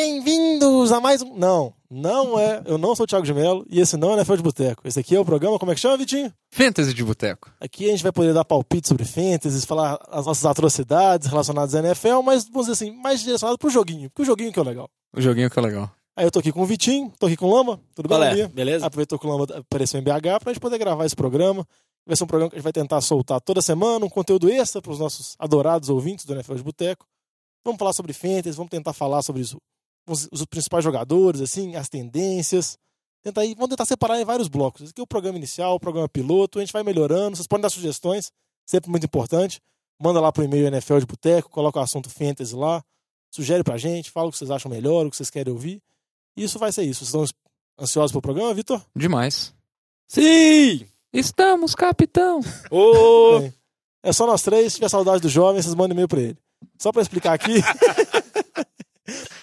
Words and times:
Bem-vindos 0.00 0.92
a 0.92 1.00
mais 1.00 1.22
um. 1.22 1.36
Não, 1.36 1.74
não 1.90 2.38
é. 2.38 2.62
Eu 2.64 2.78
não 2.78 2.94
sou 2.94 3.02
o 3.02 3.06
Thiago 3.08 3.26
de 3.26 3.34
Mello 3.34 3.66
e 3.68 3.80
esse 3.80 3.96
não 3.96 4.12
é 4.12 4.14
NFL 4.14 4.36
de 4.36 4.42
Boteco. 4.44 4.86
Esse 4.86 5.00
aqui 5.00 5.16
é 5.16 5.18
o 5.18 5.24
programa, 5.24 5.58
como 5.58 5.72
é 5.72 5.74
que 5.74 5.80
chama, 5.80 5.96
Vitinho? 5.96 6.32
Fantasy 6.52 6.94
de 6.94 7.02
Boteco. 7.02 7.50
Aqui 7.60 7.86
a 7.86 7.90
gente 7.90 8.04
vai 8.04 8.12
poder 8.12 8.32
dar 8.32 8.44
palpite 8.44 8.86
sobre 8.86 9.04
fantasy, 9.04 9.66
falar 9.66 9.98
as 10.08 10.24
nossas 10.24 10.44
atrocidades 10.44 11.26
relacionadas 11.26 11.74
à 11.74 11.80
NFL, 11.80 12.22
mas 12.24 12.44
vamos 12.44 12.68
dizer 12.68 12.74
assim, 12.74 12.96
mais 12.96 13.18
direcionado 13.22 13.58
pro 13.58 13.68
joguinho, 13.68 14.08
porque 14.08 14.22
o 14.22 14.24
joguinho 14.24 14.52
que 14.52 14.58
é 14.60 14.62
o 14.62 14.64
legal. 14.64 14.88
O 15.16 15.20
joguinho 15.20 15.50
que 15.50 15.58
é 15.58 15.62
legal. 15.62 15.90
Aí 16.14 16.24
eu 16.24 16.30
tô 16.30 16.38
aqui 16.38 16.52
com 16.52 16.62
o 16.62 16.64
Vitinho, 16.66 17.12
tô 17.18 17.26
aqui 17.26 17.36
com 17.36 17.46
o 17.46 17.52
Lama, 17.52 17.80
tudo 17.92 18.08
bem, 18.08 18.18
Qual 18.18 18.22
é? 18.22 18.28
Laminha? 18.28 18.48
Beleza? 18.50 18.86
Aproveitou 18.86 19.18
que 19.18 19.26
o 19.26 19.30
Lama 19.30 19.48
apareceu 19.52 19.98
em 19.98 20.04
BH 20.04 20.38
pra 20.40 20.52
gente 20.52 20.60
poder 20.60 20.78
gravar 20.78 21.06
esse 21.06 21.16
programa. 21.16 21.66
Vai 22.06 22.16
ser 22.16 22.22
um 22.22 22.28
programa 22.28 22.50
que 22.50 22.54
a 22.54 22.58
gente 22.58 22.64
vai 22.64 22.72
tentar 22.72 23.00
soltar 23.00 23.40
toda 23.40 23.60
semana, 23.60 24.06
um 24.06 24.08
conteúdo 24.08 24.48
extra 24.48 24.80
para 24.80 24.92
os 24.92 25.00
nossos 25.00 25.34
adorados 25.40 25.88
ouvintes 25.88 26.24
do 26.24 26.34
NFL 26.34 26.54
de 26.54 26.62
Boteco. 26.62 27.04
Vamos 27.64 27.80
falar 27.80 27.92
sobre 27.92 28.12
fantasy, 28.12 28.56
vamos 28.56 28.70
tentar 28.70 28.92
falar 28.92 29.22
sobre 29.22 29.42
os, 29.42 29.56
os, 30.12 30.28
os 30.30 30.44
principais 30.46 30.82
jogadores, 30.84 31.40
assim, 31.40 31.76
as 31.76 31.88
tendências. 31.88 32.78
Tentar 33.22 33.42
aí, 33.42 33.54
vamos 33.54 33.70
tentar 33.70 33.84
separar 33.84 34.20
em 34.20 34.24
vários 34.24 34.48
blocos. 34.48 34.82
Esse 34.82 34.90
aqui 34.90 35.00
é 35.00 35.04
o 35.04 35.06
programa 35.06 35.36
inicial, 35.38 35.74
o 35.74 35.80
programa 35.80 36.08
piloto, 36.08 36.58
a 36.58 36.62
gente 36.62 36.72
vai 36.72 36.82
melhorando. 36.82 37.36
Vocês 37.36 37.46
podem 37.46 37.62
dar 37.62 37.70
sugestões, 37.70 38.30
sempre 38.66 38.90
muito 38.90 39.04
importante. 39.04 39.60
Manda 40.00 40.20
lá 40.20 40.30
pro 40.30 40.44
e-mail 40.44 40.66
NFL 40.68 40.98
de 40.98 41.06
Boteco, 41.06 41.50
coloca 41.50 41.80
o 41.80 41.82
assunto 41.82 42.08
fantasy 42.08 42.54
lá, 42.54 42.82
sugere 43.30 43.64
pra 43.64 43.76
gente, 43.76 44.10
fala 44.10 44.28
o 44.28 44.30
que 44.30 44.38
vocês 44.38 44.50
acham 44.50 44.70
melhor, 44.70 45.04
o 45.04 45.10
que 45.10 45.16
vocês 45.16 45.30
querem 45.30 45.52
ouvir. 45.52 45.82
E 46.36 46.44
isso 46.44 46.58
vai 46.58 46.70
ser 46.70 46.84
isso. 46.84 47.04
Vocês 47.04 47.08
estão 47.08 47.38
ansiosos 47.80 48.12
pro 48.12 48.22
programa, 48.22 48.54
Vitor? 48.54 48.80
Demais. 48.94 49.52
Sim! 50.06 50.86
Estamos, 51.12 51.74
capitão! 51.74 52.40
Ô! 52.70 53.40
Bem, 53.40 53.54
É 54.02 54.12
só 54.12 54.26
nós 54.26 54.42
três. 54.42 54.72
Se 54.72 54.76
tiver 54.78 54.88
saudade 54.88 55.20
do 55.20 55.28
jovem, 55.28 55.60
vocês 55.60 55.74
mandam 55.74 55.94
e-mail 55.94 56.06
pra 56.08 56.20
ele. 56.20 56.38
Só 56.78 56.92
pra 56.92 57.02
explicar 57.02 57.32
aqui. 57.32 57.54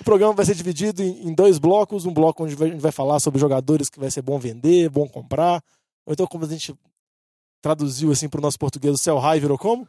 o 0.05 0.09
programa 0.11 0.33
vai 0.33 0.45
ser 0.45 0.53
dividido 0.55 1.01
em, 1.01 1.33
dois 1.33 1.57
blocos. 1.57 2.05
Um 2.05 2.13
bloco 2.13 2.43
onde 2.43 2.53
a 2.63 2.67
gente 2.67 2.79
vai 2.79 2.91
falar 2.91 3.19
sobre 3.19 3.39
jogadores 3.39 3.89
que 3.89 3.99
vai 3.99 4.11
ser 4.11 4.21
bom 4.21 4.37
vender, 4.37 4.89
bom 4.89 5.07
comprar. 5.07 5.63
Ou 6.05 6.13
então, 6.13 6.27
como 6.27 6.45
a 6.45 6.47
gente 6.47 6.73
traduziu 7.61 8.11
assim 8.11 8.29
pro 8.29 8.41
nosso 8.41 8.59
português, 8.59 8.93
o 8.93 8.97
Cell 8.97 9.17
High 9.17 9.39
virou 9.39 9.57
como? 9.57 9.87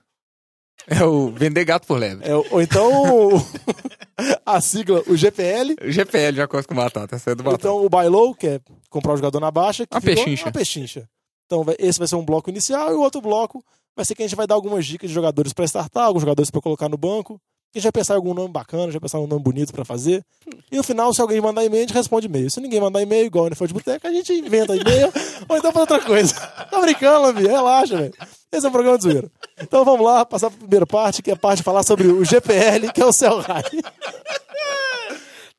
É 0.86 1.04
o 1.04 1.30
vender 1.30 1.64
gato 1.64 1.86
por 1.86 1.98
lebre. 1.98 2.26
É, 2.28 2.34
o- 2.34 2.44
ou 2.50 2.62
então 2.62 3.34
o- 3.34 3.36
a 4.44 4.60
sigla, 4.60 5.02
o 5.06 5.16
GPL. 5.16 5.74
O 5.82 5.90
GPL 5.90 6.36
já 6.36 6.46
costa 6.48 6.68
com 6.68 6.74
batata, 6.74 7.16
essa 7.16 7.30
é 7.30 7.34
do 7.34 7.42
batata. 7.42 7.62
então 7.62 7.84
o 7.84 7.88
Buy 7.88 8.08
Low, 8.08 8.34
que 8.34 8.46
é 8.46 8.60
comprar 8.90 9.12
o 9.12 9.16
jogador 9.16 9.40
na 9.40 9.50
baixa. 9.50 9.86
Que 9.86 10.00
ficou 10.00 10.14
pechincha. 10.14 10.44
Uma 10.46 10.52
pechincha. 10.52 11.08
Então 11.46 11.64
esse 11.78 11.98
vai 11.98 12.08
ser 12.08 12.16
um 12.16 12.24
bloco 12.24 12.50
inicial 12.50 12.90
e 12.90 12.94
o 12.94 13.00
outro 13.00 13.20
bloco 13.20 13.62
vai 13.94 14.04
ser 14.04 14.14
que 14.14 14.22
a 14.22 14.26
gente 14.26 14.36
vai 14.36 14.46
dar 14.46 14.54
algumas 14.54 14.84
dicas 14.84 15.08
de 15.08 15.14
jogadores 15.14 15.52
para 15.52 15.64
startar, 15.64 16.04
alguns 16.04 16.22
jogadores 16.22 16.50
para 16.50 16.60
colocar 16.60 16.88
no 16.88 16.96
banco. 16.96 17.40
A 17.76 17.78
gente 17.78 17.84
vai 17.84 17.92
pensar 17.92 18.14
em 18.14 18.16
algum 18.16 18.32
nome 18.32 18.48
bacana, 18.48 18.84
a 18.84 18.86
gente 18.86 18.94
vai 18.94 19.02
pensar 19.02 19.18
em 19.18 19.24
um 19.24 19.26
nome 19.26 19.42
bonito 19.42 19.70
para 19.70 19.84
fazer. 19.84 20.24
E 20.72 20.78
no 20.78 20.82
final, 20.82 21.12
se 21.12 21.20
alguém 21.20 21.42
mandar 21.42 21.62
e-mail, 21.62 21.84
a 21.84 21.86
gente 21.86 21.94
responde 21.94 22.26
e-mail. 22.26 22.50
Se 22.50 22.58
ninguém 22.58 22.80
mandar 22.80 23.02
e-mail, 23.02 23.26
igual 23.26 23.50
no 23.50 23.54
for 23.54 23.68
de 23.68 23.74
boteca, 23.74 24.08
a 24.08 24.10
gente 24.10 24.32
inventa 24.32 24.74
e-mail 24.74 25.12
ou 25.46 25.58
então 25.58 25.70
faz 25.70 25.82
outra 25.82 26.00
coisa. 26.00 26.34
Tá 26.70 26.80
brincando, 26.80 27.26
Lavi? 27.26 27.46
Relaxa, 27.46 27.98
velho. 27.98 28.14
Esse 28.50 28.64
é 28.64 28.68
o 28.68 28.72
programa 28.72 28.96
de 28.96 29.04
zoeira. 29.04 29.30
Então 29.60 29.84
vamos 29.84 30.06
lá, 30.06 30.24
passar 30.24 30.48
para 30.48 30.56
a 30.56 30.60
primeira 30.60 30.86
parte, 30.86 31.20
que 31.20 31.30
é 31.30 31.34
a 31.34 31.36
parte 31.36 31.58
de 31.58 31.64
falar 31.64 31.82
sobre 31.82 32.06
o 32.06 32.24
GPL, 32.24 32.90
que 32.94 33.02
é 33.02 33.04
o 33.04 33.12
Cell 33.12 33.40
High. 33.40 33.62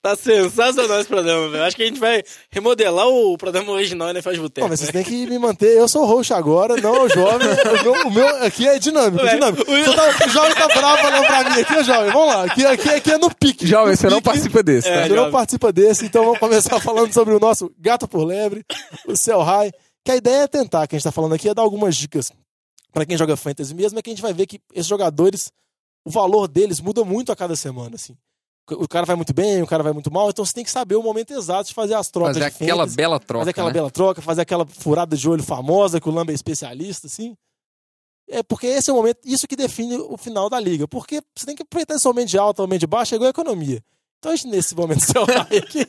Tá 0.02 0.16
sensacional 0.16 1.00
esse 1.00 1.10
programa, 1.10 1.50
velho. 1.50 1.64
Acho 1.64 1.76
que 1.76 1.84
a 1.84 1.86
gente 1.88 2.00
vai 2.00 2.24
remodelar 2.52 3.08
o 3.08 3.36
programa 3.38 3.72
original 3.72 4.14
né? 4.14 4.22
Faz 4.22 4.38
Não, 4.38 4.44
Boteco. 4.44 4.70
mas 4.70 4.80
vocês 4.80 4.92
têm 4.92 5.04
que 5.04 5.26
me 5.28 5.38
manter. 5.40 5.76
Eu 5.76 5.88
sou 5.90 6.04
o 6.04 6.06
host 6.06 6.32
agora, 6.34 6.78
não 6.78 7.04
o 7.06 7.10
jovem. 7.10 7.48
O 7.48 7.84
meu, 7.84 8.08
o 8.08 8.12
meu 8.12 8.28
aqui 8.46 8.68
é 8.68 8.78
dinâmico, 8.80 9.24
Ué, 9.24 9.34
dinâmico. 9.34 9.64
o- 9.64 9.96
tá- 9.96 10.26
o 10.26 10.30
jovem 10.30 10.54
tá 10.56 10.68
bravo 10.68 10.98
falando 11.02 11.26
pra 11.26 11.44
mim 11.50 11.62
aqui, 11.62 11.74
ô 11.76 11.84
jovem. 11.84 12.12
Vamos 12.12 12.28
lá. 12.28 12.44
Aqui, 12.46 12.66
aqui, 12.66 12.90
aqui 12.90 13.12
é 13.12 13.18
no 13.18 13.34
pique. 13.36 13.66
Jovem, 13.68 13.92
No 13.92 13.98
você 13.98 14.08
não 14.08 14.18
pique. 14.18 14.26
participa 14.30 14.64
desse, 14.64 14.88
tá? 14.88 14.94
É, 14.96 15.04
Você 15.04 15.10
não 15.10 15.16
jovem. 15.18 15.32
participa 15.32 15.72
desse, 15.74 16.06
então 16.06 16.24
vamos 16.26 16.40
começar 16.40 16.80
falando 16.80 17.12
sobre 17.12 17.34
o 17.34 17.40
nosso 17.40 17.72
gato 17.80 18.08
por 18.08 18.24
lebre, 18.24 18.64
o 19.08 19.16
Cell 19.18 19.42
High. 19.42 19.72
Que 20.06 20.12
a 20.12 20.16
ideia 20.16 20.44
é 20.44 20.48
tentar, 20.48 20.88
que 20.88 20.96
a 20.96 21.00
gente 21.00 21.04
tá 21.04 21.12
falando 21.12 21.34
aqui, 21.34 21.50
é 21.50 21.54
dar 21.54 21.64
algumas 21.64 21.96
dicas 21.98 22.32
pra 22.94 23.06
quem 23.06 23.18
joga 23.18 23.36
fantasy 23.36 23.74
mesmo, 23.76 24.00
é 24.00 24.02
que 24.02 24.10
a 24.10 24.14
gente 24.14 24.22
vai 24.22 24.32
ver 24.32 24.46
que 24.46 24.62
esses 24.74 24.88
jogadores, 24.88 25.52
o 26.06 26.10
valor 26.12 26.48
deles 26.48 26.80
muda 26.80 27.04
muito 27.04 27.30
a 27.32 27.36
cada 27.36 27.56
semana, 27.58 27.96
assim. 27.96 28.16
O 28.72 28.88
cara 28.88 29.06
vai 29.06 29.16
muito 29.16 29.34
bem, 29.34 29.62
o 29.62 29.68
cara 29.68 29.82
vai 29.82 29.94
muito 29.94 30.12
mal, 30.12 30.30
então 30.30 30.44
você 30.46 30.52
tem 30.54 30.64
que 30.64 30.70
saber 30.72 30.96
o 30.96 31.02
momento 31.04 31.32
exato 31.34 31.70
de 31.70 31.74
fazer 31.74 31.94
as 31.94 32.10
trocas 32.10 32.38
Fazer 32.38 32.50
de 32.50 32.56
aquela 32.56 32.80
fantasy 32.84 32.96
bela 32.98 33.20
troca, 33.20 33.40
fazer 33.42 33.50
aquela 33.52 33.68
né? 33.68 33.74
bela 33.74 33.92
troca, 33.92 34.22
fazer 34.22 34.42
aquela 34.42 34.66
furada 34.66 35.16
de 35.16 35.30
olho 35.30 35.42
famosa 35.44 36.02
que 36.02 36.10
o 36.10 36.12
Lamba 36.12 36.32
é 36.32 36.36
especialista, 36.36 37.08
assim. 37.08 37.36
É 38.30 38.44
porque 38.44 38.68
esse 38.68 38.90
é 38.90 38.94
o 38.94 38.98
momento, 38.98 39.20
isso 39.24 39.48
que 39.48 39.56
define 39.56 39.96
o 39.96 40.18
final 40.18 40.50
da 40.50 40.60
liga. 40.60 40.86
Porque 40.86 41.22
você 41.34 41.46
tem 41.46 41.56
que 41.56 41.64
aproveitar 41.64 41.96
esse 41.96 42.06
momento 42.06 42.28
de 42.28 42.38
alta, 42.38 42.62
momento 42.62 42.82
de 42.82 42.88
baixa, 42.88 43.16
é 43.16 43.18
igual 43.18 43.28
a 43.28 43.30
economia. 43.30 43.82
Então 44.20 44.34
a 44.34 44.36
gente, 44.36 44.48
nesse 44.50 44.76
momento 44.76 45.00
seu 45.06 45.24
high 45.24 45.58
aqui, 45.60 45.88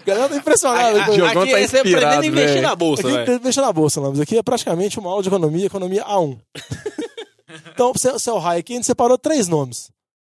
a 0.00 0.04
galera 0.06 0.28
tá 0.30 0.36
impressionada. 0.36 0.98
A- 1.00 1.02
a- 1.02 1.06
com- 1.06 1.12
Diogão 1.12 1.42
aqui 1.42 1.52
tá 1.52 1.60
é 1.60 1.66
você 1.68 1.76
aprendendo 1.78 1.98
inspirado, 1.98 2.22
a 2.22 2.26
investir 2.26 2.62
na 2.62 2.74
bolsa, 2.74 3.02
Aqui 3.02 3.10
velho. 3.16 3.38
deixa 3.40 3.60
na 3.60 3.70
bolsa, 3.72 4.00
Lambos. 4.00 4.20
Aqui 4.20 4.38
é 4.38 4.42
praticamente 4.42 4.98
uma 4.98 5.10
aula 5.10 5.22
de 5.22 5.28
economia, 5.28 5.66
economia 5.66 6.04
A1. 6.06 6.38
então, 7.74 7.92
seu, 7.96 8.18
seu 8.18 8.38
high 8.38 8.60
aqui, 8.60 8.72
a 8.72 8.76
gente 8.76 8.86
separou 8.86 9.18
três 9.18 9.46
nomes. 9.48 9.90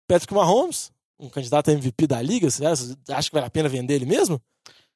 Patrick 0.08 0.32
Mahomes, 0.32 0.90
um 1.18 1.28
candidato 1.28 1.70
a 1.70 1.72
MVP 1.72 2.06
da 2.06 2.20
liga. 2.20 2.50
Você 2.50 2.64
acha, 2.64 3.28
que 3.28 3.34
vale 3.34 3.46
a 3.46 3.50
pena 3.50 3.68
vender 3.68 3.94
ele 3.94 4.06
mesmo? 4.06 4.40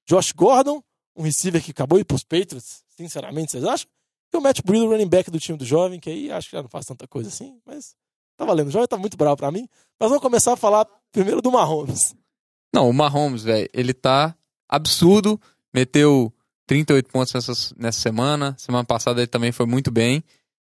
Josh 0.09 0.33
Gordon, 0.33 0.83
um 1.17 1.23
receiver 1.23 1.63
que 1.63 1.71
acabou 1.71 1.99
de 1.99 2.03
ir 2.03 2.05
pros 2.05 2.25
Patriots. 2.25 2.83
Sinceramente, 2.97 3.53
vocês 3.53 3.65
acham? 3.65 3.89
E 4.33 4.37
o 4.37 4.41
Matt 4.41 4.61
Breida, 4.65 4.87
running 4.87 5.09
back 5.09 5.31
do 5.31 5.41
time 5.41 5.59
do 5.59 5.65
jovem, 5.65 5.99
que 5.99 6.09
aí 6.09 6.31
acho 6.31 6.51
que 6.51 6.57
já 6.57 6.63
não 6.63 6.69
faz 6.69 6.87
tanta 6.87 7.07
coisa 7.09 7.29
assim, 7.29 7.59
mas 7.67 7.97
tá 8.37 8.45
valendo. 8.45 8.69
O 8.69 8.71
jovem 8.71 8.87
tá 8.87 8.97
muito 8.97 9.17
bravo 9.17 9.37
pra 9.37 9.51
mim. 9.51 9.69
Mas 9.99 10.09
vamos 10.09 10.23
começar 10.23 10.53
a 10.53 10.57
falar 10.57 10.87
primeiro 11.11 11.43
do 11.43 11.51
Mahomes. 11.51 12.15
Não, 12.73 12.89
o 12.89 12.93
Mahomes, 12.93 13.43
velho, 13.43 13.69
ele 13.73 13.93
tá 13.93 14.35
absurdo. 14.69 15.41
Meteu 15.75 16.33
38 16.67 17.11
pontos 17.11 17.33
nessa, 17.35 17.75
nessa 17.77 18.01
semana. 18.01 18.55
Semana 18.59 18.85
passada 18.85 19.21
ele 19.21 19.27
também 19.27 19.51
foi 19.51 19.67
muito 19.67 19.91
bem. 19.91 20.23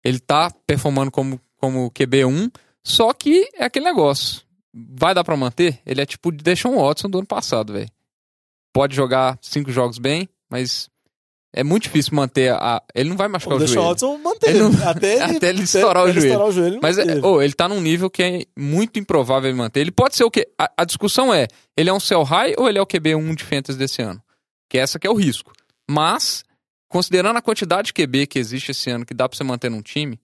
Ele 0.04 0.20
tá 0.20 0.50
performando 0.66 1.10
como, 1.10 1.40
como 1.56 1.90
QB1. 1.90 2.52
Só 2.84 3.12
que 3.12 3.48
é 3.54 3.64
aquele 3.64 3.86
negócio. 3.86 4.45
Vai 4.90 5.14
dar 5.14 5.24
pra 5.24 5.36
manter? 5.36 5.80
Ele 5.86 6.00
é 6.00 6.06
tipo 6.06 6.30
de 6.30 6.44
Deshaun 6.44 6.76
Watson 6.76 7.08
do 7.08 7.18
ano 7.18 7.26
passado, 7.26 7.72
velho. 7.72 7.88
Pode 8.72 8.94
jogar 8.94 9.38
cinco 9.40 9.72
jogos 9.72 9.98
bem, 9.98 10.28
mas 10.50 10.90
é 11.54 11.64
muito 11.64 11.84
difícil 11.84 12.14
manter 12.14 12.52
a. 12.52 12.82
Ele 12.94 13.08
não 13.08 13.16
vai 13.16 13.26
machucar 13.26 13.54
O 13.54 13.56
o 13.56 13.60
Deshaun 13.60 13.74
joelho. 13.74 13.88
Watson 13.88 14.18
manteve. 14.18 14.58
Ele 14.58 14.68
não- 14.68 14.84
até 14.88 15.14
ele, 15.14 15.36
até 15.38 15.48
ele 15.48 15.62
estourar 15.62 16.04
o 16.04 16.12
joelho. 16.12 16.26
estourar 16.26 16.48
o 16.48 16.52
joelho. 16.52 16.74
ele 16.74 16.80
Mas 16.82 16.98
é, 16.98 17.24
ô, 17.24 17.40
ele 17.40 17.54
tá 17.54 17.66
num 17.68 17.80
nível 17.80 18.10
que 18.10 18.22
é 18.22 18.44
muito 18.54 18.98
improvável 18.98 19.48
ele 19.48 19.56
manter. 19.56 19.80
Ele 19.80 19.90
pode 19.90 20.14
ser 20.14 20.24
o 20.24 20.30
quê? 20.30 20.46
A, 20.58 20.70
a 20.76 20.84
discussão 20.84 21.32
é, 21.32 21.48
ele 21.74 21.88
é 21.88 21.92
um 21.92 22.00
sell 22.00 22.22
high 22.22 22.54
ou 22.58 22.68
ele 22.68 22.78
é 22.78 22.82
o 22.82 22.86
QB1 22.86 23.34
de 23.34 23.44
fantasy 23.44 23.78
desse 23.78 24.02
ano? 24.02 24.22
Que 24.68 24.76
essa 24.76 24.98
que 24.98 25.06
é 25.06 25.10
o 25.10 25.14
risco. 25.14 25.52
Mas, 25.88 26.44
considerando 26.88 27.36
a 27.38 27.42
quantidade 27.42 27.86
de 27.86 27.92
QB 27.94 28.26
que 28.26 28.38
existe 28.38 28.72
esse 28.72 28.90
ano, 28.90 29.06
que 29.06 29.14
dá 29.14 29.26
pra 29.26 29.38
você 29.38 29.44
manter 29.44 29.70
num 29.70 29.80
time, 29.80 30.20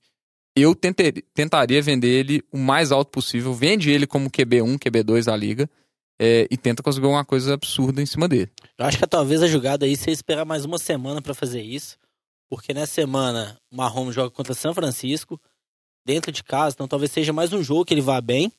eu 0.57 0.75
tenter- 0.75 1.25
tentaria 1.35 1.81
vender 1.83 2.09
ele 2.09 2.43
o 2.53 2.59
mais 2.59 2.93
alto 2.93 3.11
possível. 3.11 3.53
Vende 3.55 3.91
ele 3.91 4.07
como 4.07 4.31
QB1, 4.31 4.79
QB2 4.79 5.25
da 5.27 5.37
liga. 5.37 5.69
é, 6.21 6.47
e 6.51 6.57
tenta 6.57 6.85
conseguir 6.85 7.07
alguma 7.07 7.25
coisa 7.25 7.55
absurda 7.55 8.01
em 8.01 8.07
cima 8.07 8.29
dele. 8.29 8.49
Eu 8.79 8.85
acho 8.87 8.97
que 8.99 9.07
talvez 9.09 9.43
a 9.43 9.49
jogada 9.49 9.87
aí 9.87 9.97
você 9.97 10.13
esperar 10.13 10.45
mais 10.45 10.65
uma 10.65 10.79
semana 10.79 11.21
pra 11.21 11.35
fazer 11.35 11.61
isso. 11.63 11.97
Porque 12.49 12.73
nessa 12.73 12.93
semana 12.93 13.59
o 13.73 13.77
Mahomes 13.77 14.15
joga 14.15 14.31
contra 14.31 14.55
São 14.55 14.73
Francisco, 14.73 15.41
dentro 16.07 16.31
de 16.31 16.45
casa, 16.45 16.75
então 16.77 16.87
talvez 16.87 17.11
seja 17.11 17.33
mais 17.33 17.53
um 17.53 17.61
jogo 17.63 17.85
que 17.85 17.93
ele 17.95 18.01
vá 18.03 18.21
bem. 18.21 18.53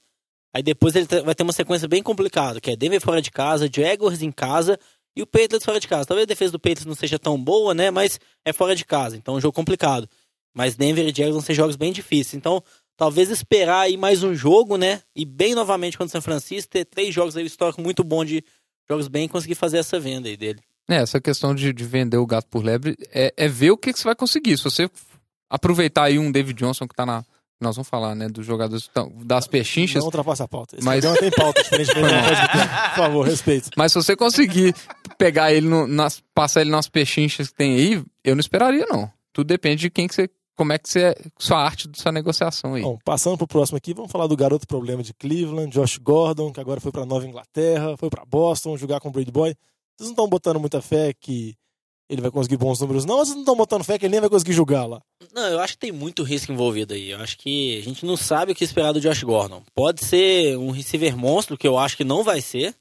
Aí 0.53 0.61
depois 0.61 0.93
ele 0.95 1.05
te- 1.07 1.21
vai 1.21 1.33
ter 1.33 1.43
uma 1.43 1.53
sequência 1.53 1.87
bem 1.87 2.03
complicada, 2.03 2.59
que 2.59 2.71
é 2.71 2.75
Denver 2.75 2.99
fora 2.99 3.21
de 3.21 3.31
casa, 3.31 3.69
Jaguars 3.73 4.21
em 4.21 4.31
casa 4.31 4.77
e 5.15 5.21
o 5.21 5.27
Patriots 5.27 5.63
fora 5.63 5.79
de 5.79 5.87
casa. 5.87 6.05
Talvez 6.07 6.23
a 6.23 6.27
defesa 6.27 6.51
do 6.51 6.59
Patriots 6.59 6.85
não 6.85 6.95
seja 6.95 7.17
tão 7.17 7.41
boa, 7.41 7.73
né? 7.73 7.91
Mas 7.91 8.19
é 8.43 8.51
fora 8.51 8.75
de 8.75 8.83
casa, 8.83 9.15
então 9.15 9.35
é 9.35 9.37
um 9.37 9.41
jogo 9.41 9.55
complicado. 9.55 10.09
Mas 10.53 10.75
Denver 10.75 11.05
e 11.07 11.09
Jaguars 11.15 11.33
vão 11.33 11.41
ser 11.41 11.53
jogos 11.53 11.75
bem 11.75 11.91
difíceis. 11.91 12.33
Então, 12.35 12.63
talvez 12.95 13.29
esperar 13.29 13.81
aí 13.81 13.97
mais 13.97 14.23
um 14.23 14.35
jogo, 14.35 14.77
né? 14.77 15.01
E 15.15 15.25
bem 15.25 15.55
novamente 15.55 15.97
contra 15.97 16.09
o 16.09 16.11
São 16.11 16.21
Francisco, 16.21 16.69
ter 16.71 16.85
três 16.85 17.13
jogos 17.13 17.35
aí, 17.35 17.45
histórico 17.45 17.81
muito 17.81 18.03
bom 18.03 18.23
de 18.23 18.43
jogos 18.89 19.07
bem 19.07 19.25
e 19.25 19.29
conseguir 19.29 19.55
fazer 19.55 19.77
essa 19.77 19.99
venda 19.99 20.27
aí 20.27 20.37
dele. 20.37 20.59
É, 20.89 20.95
essa 20.97 21.19
questão 21.21 21.55
de, 21.55 21.71
de 21.71 21.83
vender 21.85 22.17
o 22.17 22.25
gato 22.25 22.47
por 22.49 22.63
lebre 22.63 22.95
é, 23.11 23.33
é 23.37 23.47
ver 23.47 23.71
o 23.71 23.77
que, 23.77 23.93
que 23.93 23.97
você 23.99 24.03
vai 24.05 24.15
conseguir. 24.15 24.57
Se 24.57 24.63
você 24.65 24.89
aproveitar 25.49 26.03
aí 26.05 26.19
um 26.19 26.31
David 26.31 26.57
Johnson 26.59 26.87
que 26.87 26.95
tá 26.95 27.05
na. 27.05 27.23
Nós 27.61 27.77
vamos 27.77 27.87
falar, 27.87 28.13
né? 28.13 28.27
Dos 28.27 28.45
jogadores 28.45 28.89
das 29.23 29.47
pechinchas. 29.47 29.99
Não 29.99 30.05
ultrapassa 30.07 30.43
a 30.43 30.47
pauta. 30.49 30.75
Esse 30.75 30.83
Mas- 30.85 30.99
programa 30.99 31.19
tem 31.21 31.31
pauta 31.31 31.63
diferente 31.63 31.93
do 31.93 32.01
Por 32.89 32.95
favor, 32.97 33.25
respeito. 33.25 33.69
Mas 33.77 33.93
se 33.93 33.95
você 34.03 34.17
conseguir 34.17 34.75
pegar 35.17 35.53
ele 35.53 35.67
no- 35.69 35.87
nas, 35.87 36.21
passar 36.33 36.59
ele 36.61 36.71
nas 36.71 36.89
pechinchas 36.89 37.47
que 37.47 37.55
tem 37.55 37.75
aí, 37.75 38.03
eu 38.21 38.35
não 38.35 38.41
esperaria, 38.41 38.85
não. 38.89 39.09
Tudo 39.31 39.47
depende 39.47 39.77
de 39.81 39.89
quem 39.89 40.07
que 40.09 40.13
você. 40.15 40.29
Como 40.55 40.71
é 40.71 40.77
que 40.77 40.87
você. 40.89 41.15
Sua 41.39 41.57
arte 41.57 41.87
da 41.87 41.97
sua 41.97 42.11
negociação 42.11 42.75
aí. 42.75 42.83
Bom, 42.83 42.97
passando 43.03 43.37
pro 43.37 43.47
próximo 43.47 43.77
aqui, 43.77 43.93
vamos 43.93 44.11
falar 44.11 44.27
do 44.27 44.35
garoto 44.37 44.67
problema 44.67 45.01
de 45.01 45.13
Cleveland, 45.13 45.71
Josh 45.71 45.97
Gordon, 45.97 46.51
que 46.51 46.59
agora 46.59 46.79
foi 46.79 46.91
pra 46.91 47.05
Nova 47.05 47.25
Inglaterra, 47.25 47.97
foi 47.97 48.09
pra 48.09 48.23
Boston 48.25 48.77
jogar 48.77 48.99
com 48.99 49.09
o 49.09 49.11
Brady 49.11 49.31
Boy. 49.31 49.55
Vocês 49.97 50.07
não 50.07 50.11
estão 50.11 50.27
botando 50.27 50.59
muita 50.59 50.81
fé 50.81 51.13
que 51.13 51.55
ele 52.09 52.21
vai 52.21 52.29
conseguir 52.29 52.57
bons 52.57 52.79
números, 52.79 53.05
não? 53.05 53.15
Ou 53.15 53.25
vocês 53.25 53.35
não 53.35 53.43
estão 53.43 53.55
botando 53.55 53.83
fé 53.83 53.97
que 53.97 54.05
ele 54.05 54.11
nem 54.11 54.21
vai 54.21 54.29
conseguir 54.29 54.53
jogar 54.53 54.85
lá? 54.85 55.01
Não, 55.33 55.47
eu 55.47 55.59
acho 55.59 55.73
que 55.73 55.79
tem 55.79 55.91
muito 55.91 56.21
risco 56.21 56.51
envolvido 56.51 56.93
aí. 56.93 57.09
Eu 57.11 57.19
acho 57.21 57.37
que 57.37 57.77
a 57.79 57.81
gente 57.81 58.05
não 58.05 58.15
sabe 58.17 58.51
o 58.51 58.55
que 58.55 58.63
esperar 58.63 58.91
do 58.91 58.99
Josh 59.01 59.23
Gordon. 59.23 59.63
Pode 59.73 60.03
ser 60.05 60.57
um 60.57 60.69
receiver 60.69 61.17
monstro, 61.17 61.57
que 61.57 61.67
eu 61.67 61.77
acho 61.77 61.97
que 61.97 62.03
não 62.03 62.23
vai 62.23 62.41
ser. 62.41 62.75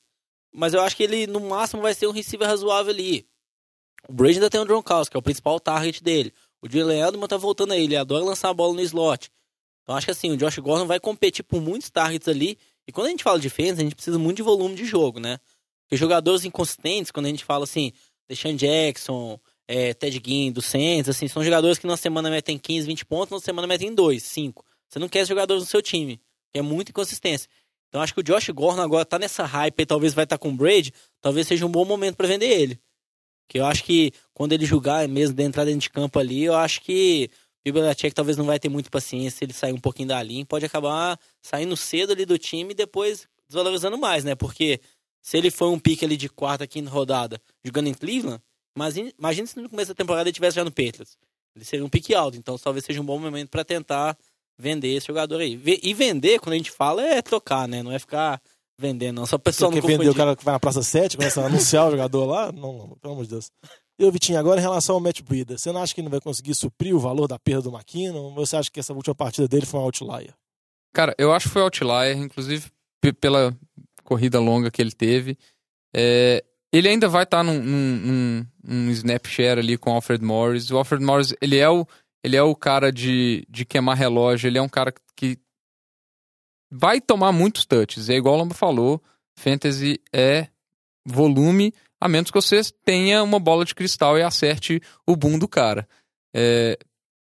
mas 0.53 0.75
eu 0.75 0.83
acho 0.83 0.97
que 0.97 1.03
ele 1.05 1.27
no 1.27 1.41
máximo 1.41 1.81
vai 1.81 1.95
ser 1.95 2.07
um 2.07 2.13
receiver 2.13 2.47
razoável 2.47 2.93
ali. 2.93 3.25
O 4.09 4.13
Brady 4.13 4.35
ainda 4.35 4.51
tem 4.51 4.61
o 4.61 4.67
Gronkowski, 4.67 5.13
que 5.13 5.17
é 5.17 5.21
o 5.21 5.23
principal 5.23 5.59
target 5.61 6.03
dele. 6.03 6.33
O 6.62 6.70
Jalen 6.70 7.03
Edelman 7.03 7.26
tá 7.26 7.37
voltando 7.37 7.73
aí, 7.73 7.82
ele 7.82 7.97
adora 7.97 8.25
lançar 8.25 8.49
a 8.49 8.55
bola 8.55 8.73
no 8.73 8.81
slot. 8.81 9.31
Então 9.82 9.97
acho 9.97 10.06
que 10.06 10.12
assim, 10.12 10.31
o 10.31 10.37
Josh 10.37 10.59
Gordon 10.59 10.87
vai 10.87 11.00
competir 11.00 11.44
por 11.44 11.61
muitos 11.61 11.91
targets 11.91 12.29
ali. 12.29 12.56
E 12.87 12.93
quando 12.93 13.09
a 13.09 13.11
gente 13.11 13.25
fala 13.25 13.38
de 13.38 13.49
defesa, 13.49 13.81
a 13.81 13.85
gente 13.85 13.97
precisa 13.97 14.19
muito 14.19 14.37
de 14.37 14.43
volume 14.43 14.75
de 14.76 14.85
jogo, 14.85 15.19
né? 15.19 15.38
Porque 15.82 15.97
jogadores 15.97 16.44
inconsistentes, 16.44 17.11
quando 17.11 17.26
a 17.26 17.29
gente 17.29 17.44
fala 17.44 17.64
assim, 17.64 17.93
Deshaun 18.29 18.55
Jackson, 18.55 19.38
é, 19.67 19.93
Ted 19.93 20.23
Ginn, 20.25 20.53
do 20.53 20.62
Saints, 20.62 21.09
assim, 21.09 21.26
são 21.26 21.43
jogadores 21.43 21.79
que 21.79 21.87
na 21.87 21.97
semana 21.97 22.31
metem 22.31 22.59
15, 22.59 22.87
20 22.87 23.05
pontos, 23.06 23.31
na 23.32 23.41
semana 23.41 23.67
metem 23.67 23.93
2, 23.93 24.23
5. 24.23 24.64
Você 24.88 24.99
não 24.99 25.09
quer 25.09 25.26
jogadores 25.26 25.62
no 25.64 25.69
seu 25.69 25.82
time, 25.82 26.20
que 26.53 26.59
é 26.59 26.62
muita 26.62 26.91
inconsistência. 26.91 27.49
Então 27.88 28.00
acho 28.00 28.14
que 28.14 28.20
o 28.20 28.23
Josh 28.23 28.49
Gordon 28.50 28.82
agora 28.82 29.05
tá 29.05 29.19
nessa 29.19 29.44
hype 29.44 29.81
e 29.81 29.87
talvez 29.87 30.14
vai 30.14 30.25
estar 30.25 30.38
tá 30.38 30.41
com 30.41 30.49
o 30.50 30.56
Braid, 30.56 30.94
talvez 31.20 31.47
seja 31.47 31.67
um 31.67 31.70
bom 31.70 31.85
momento 31.85 32.17
para 32.17 32.29
vender 32.29 32.47
ele. 32.47 32.81
Que 33.52 33.58
eu 33.58 33.66
acho 33.66 33.84
que 33.84 34.12
quando 34.32 34.54
ele 34.54 34.64
jogar 34.64 35.06
mesmo 35.06 35.37
de 35.37 35.43
entrar 35.43 35.66
dentro 35.66 35.81
de 35.81 35.90
campo 35.90 36.19
ali, 36.19 36.43
eu 36.43 36.54
acho 36.54 36.81
que 36.81 37.28
o 37.69 38.10
talvez 38.14 38.38
não 38.38 38.46
vai 38.46 38.58
ter 38.58 38.70
muita 38.70 38.88
paciência 38.88 39.44
ele 39.44 39.52
sair 39.52 39.75
um 39.75 39.78
pouquinho 39.78 40.08
da 40.08 40.22
linha, 40.22 40.46
pode 40.46 40.64
acabar 40.64 41.20
saindo 41.43 41.76
cedo 41.76 42.12
ali 42.12 42.25
do 42.25 42.38
time 42.38 42.70
e 42.70 42.75
depois 42.75 43.28
desvalorizando 43.46 43.99
mais, 43.99 44.25
né? 44.25 44.34
Porque 44.34 44.81
se 45.20 45.37
ele 45.37 45.50
foi 45.50 45.69
um 45.69 45.78
pique 45.78 46.02
ali 46.02 46.16
de 46.16 46.31
quarta, 46.31 46.66
quinta 46.66 46.88
rodada 46.88 47.38
jogando 47.62 47.88
em 47.88 47.93
Cleveland, 47.93 48.43
imagine, 48.75 49.14
imagine 49.19 49.46
se 49.46 49.60
no 49.60 49.69
começo 49.69 49.90
da 49.90 49.94
temporada 49.94 50.22
ele 50.22 50.31
estivesse 50.31 50.56
já 50.56 50.64
no 50.64 50.72
Patriots. 50.72 51.19
Ele 51.54 51.64
seria 51.66 51.84
um 51.84 51.90
pique 51.90 52.14
alto, 52.14 52.38
então 52.38 52.56
talvez 52.56 52.87
seja 52.87 53.02
um 53.02 53.04
bom 53.04 53.19
momento 53.19 53.50
para 53.50 53.62
tentar 53.62 54.16
vender 54.58 54.94
esse 54.94 55.08
jogador 55.08 55.43
aí. 55.43 55.60
E 55.82 55.93
vender, 55.93 56.40
quando 56.40 56.54
a 56.54 56.56
gente 56.56 56.70
fala, 56.70 57.02
é 57.02 57.20
tocar, 57.20 57.69
né? 57.69 57.82
Não 57.82 57.93
é 57.93 57.99
ficar 57.99 58.40
vendendo, 58.79 59.17
não. 59.17 59.27
Só 59.27 59.37
o 59.37 59.39
pessoal 59.39 59.71
não 59.71 59.81
quer 59.81 59.87
vender 59.87 60.09
o 60.09 60.15
cara 60.15 60.37
que 60.37 60.45
vai 60.45 60.53
na 60.53 60.61
Praça 60.61 60.83
7, 60.83 61.17
começa 61.17 61.41
a 61.41 61.47
anunciar 61.47 61.89
o 61.89 61.91
jogador 61.91 62.25
lá? 62.25 62.53
Não, 62.53 62.73
não, 62.73 62.97
pelo 63.01 63.15
amor 63.15 63.25
de 63.25 63.31
Deus. 63.31 63.51
E 63.99 64.05
o 64.05 64.11
Vitinho, 64.11 64.39
agora 64.39 64.59
em 64.59 64.63
relação 64.63 64.97
ao 64.97 65.01
Matt 65.01 65.21
Breida, 65.23 65.57
você 65.57 65.71
não 65.71 65.83
acha 65.83 65.95
que 65.95 66.01
ele 66.01 66.07
não 66.07 66.11
vai 66.11 66.21
conseguir 66.21 66.55
suprir 66.55 66.95
o 66.95 66.99
valor 66.99 67.29
da 67.29 67.39
perda 67.39 67.63
do 67.63 67.75
McKinnon? 67.75 68.21
Ou 68.21 68.35
você 68.35 68.57
acha 68.57 68.71
que 68.71 68.81
essa 68.81 68.93
última 68.93 69.15
partida 69.15 69.47
dele 69.47 69.67
foi 69.67 69.79
um 69.79 69.85
outlier? 69.85 70.35
Cara, 70.93 71.15
eu 71.19 71.33
acho 71.33 71.49
que 71.49 71.53
foi 71.53 71.63
outlier, 71.63 72.17
inclusive 72.17 72.71
pela 73.21 73.57
corrida 74.05 74.39
longa 74.39 74.71
que 74.71 74.81
ele 74.81 74.93
teve. 74.93 75.39
É, 75.95 76.45
ele 76.73 76.89
ainda 76.89 77.09
vai 77.09 77.25
estar 77.25 77.39
tá 77.39 77.43
num, 77.43 77.63
num, 77.63 78.47
num, 78.63 78.91
snap 78.91 79.27
share 79.27 79.61
ali 79.61 79.77
com 79.77 79.91
o 79.91 79.95
Alfred 79.95 80.25
Morris. 80.25 80.71
O 80.71 80.79
Alfred 80.79 81.05
Morris, 81.05 81.35
ele 81.41 81.59
é 81.59 81.69
o, 81.69 81.87
ele 82.25 82.37
é 82.37 82.43
o 82.43 82.55
cara 82.55 82.91
de, 82.91 83.47
de 83.49 83.65
queimar 83.65 83.97
relógio, 83.97 84.49
ele 84.49 84.59
é 84.59 84.63
um 84.63 84.69
cara 84.69 84.93
que 85.15 85.39
vai 86.73 87.01
tomar 87.01 87.33
muitos 87.33 87.67
touches. 87.67 88.09
É 88.09 88.15
igual 88.15 88.35
o 88.35 88.39
Lamba 88.39 88.55
falou, 88.55 89.03
fantasy 89.37 90.01
é 90.11 90.49
volume, 91.05 91.75
a 92.01 92.09
menos 92.09 92.31
que 92.31 92.41
você 92.41 92.63
tenha 92.85 93.23
uma 93.23 93.39
bola 93.39 93.65
de 93.65 93.75
cristal 93.75 94.17
e 94.17 94.23
acerte 94.23 94.81
o 95.07 95.15
boom 95.15 95.39
do 95.39 95.47
cara. 95.47 95.87
É, 96.35 96.79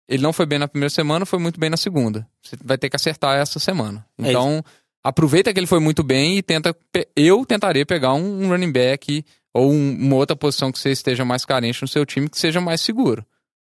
ele 0.09 0.23
não 0.23 0.33
foi 0.33 0.45
bem 0.45 0.59
na 0.59 0.67
primeira 0.67 0.91
semana, 0.91 1.25
foi 1.25 1.39
muito 1.39 1.61
bem 1.61 1.71
na 1.71 1.77
segunda. 1.77 2.29
Você 2.43 2.57
vai 2.65 2.77
ter 2.77 2.91
que 2.91 2.97
acertar 2.97 3.39
essa 3.39 3.61
semana. 3.61 4.05
É 4.19 4.29
então, 4.29 4.65
é 4.67 4.71
aproveita 5.05 5.53
que 5.53 5.61
ele 5.61 5.67
foi 5.67 5.79
muito 5.79 6.03
bem 6.03 6.39
e 6.39 6.43
tenta. 6.43 6.77
Eu 7.15 7.47
tentaria 7.47 7.87
pegar 7.87 8.15
um 8.15 8.49
running 8.49 8.73
back 8.73 9.25
ou 9.55 9.71
uma 9.71 10.17
outra 10.17 10.35
posição 10.35 10.73
que 10.73 10.79
você 10.79 10.91
esteja 10.91 11.25
mais 11.25 11.45
carente 11.45 11.83
no 11.83 11.89
seu 11.89 12.05
time 12.05 12.29
que 12.29 12.39
seja 12.39 12.61
mais 12.61 12.81
seguro. 12.81 13.25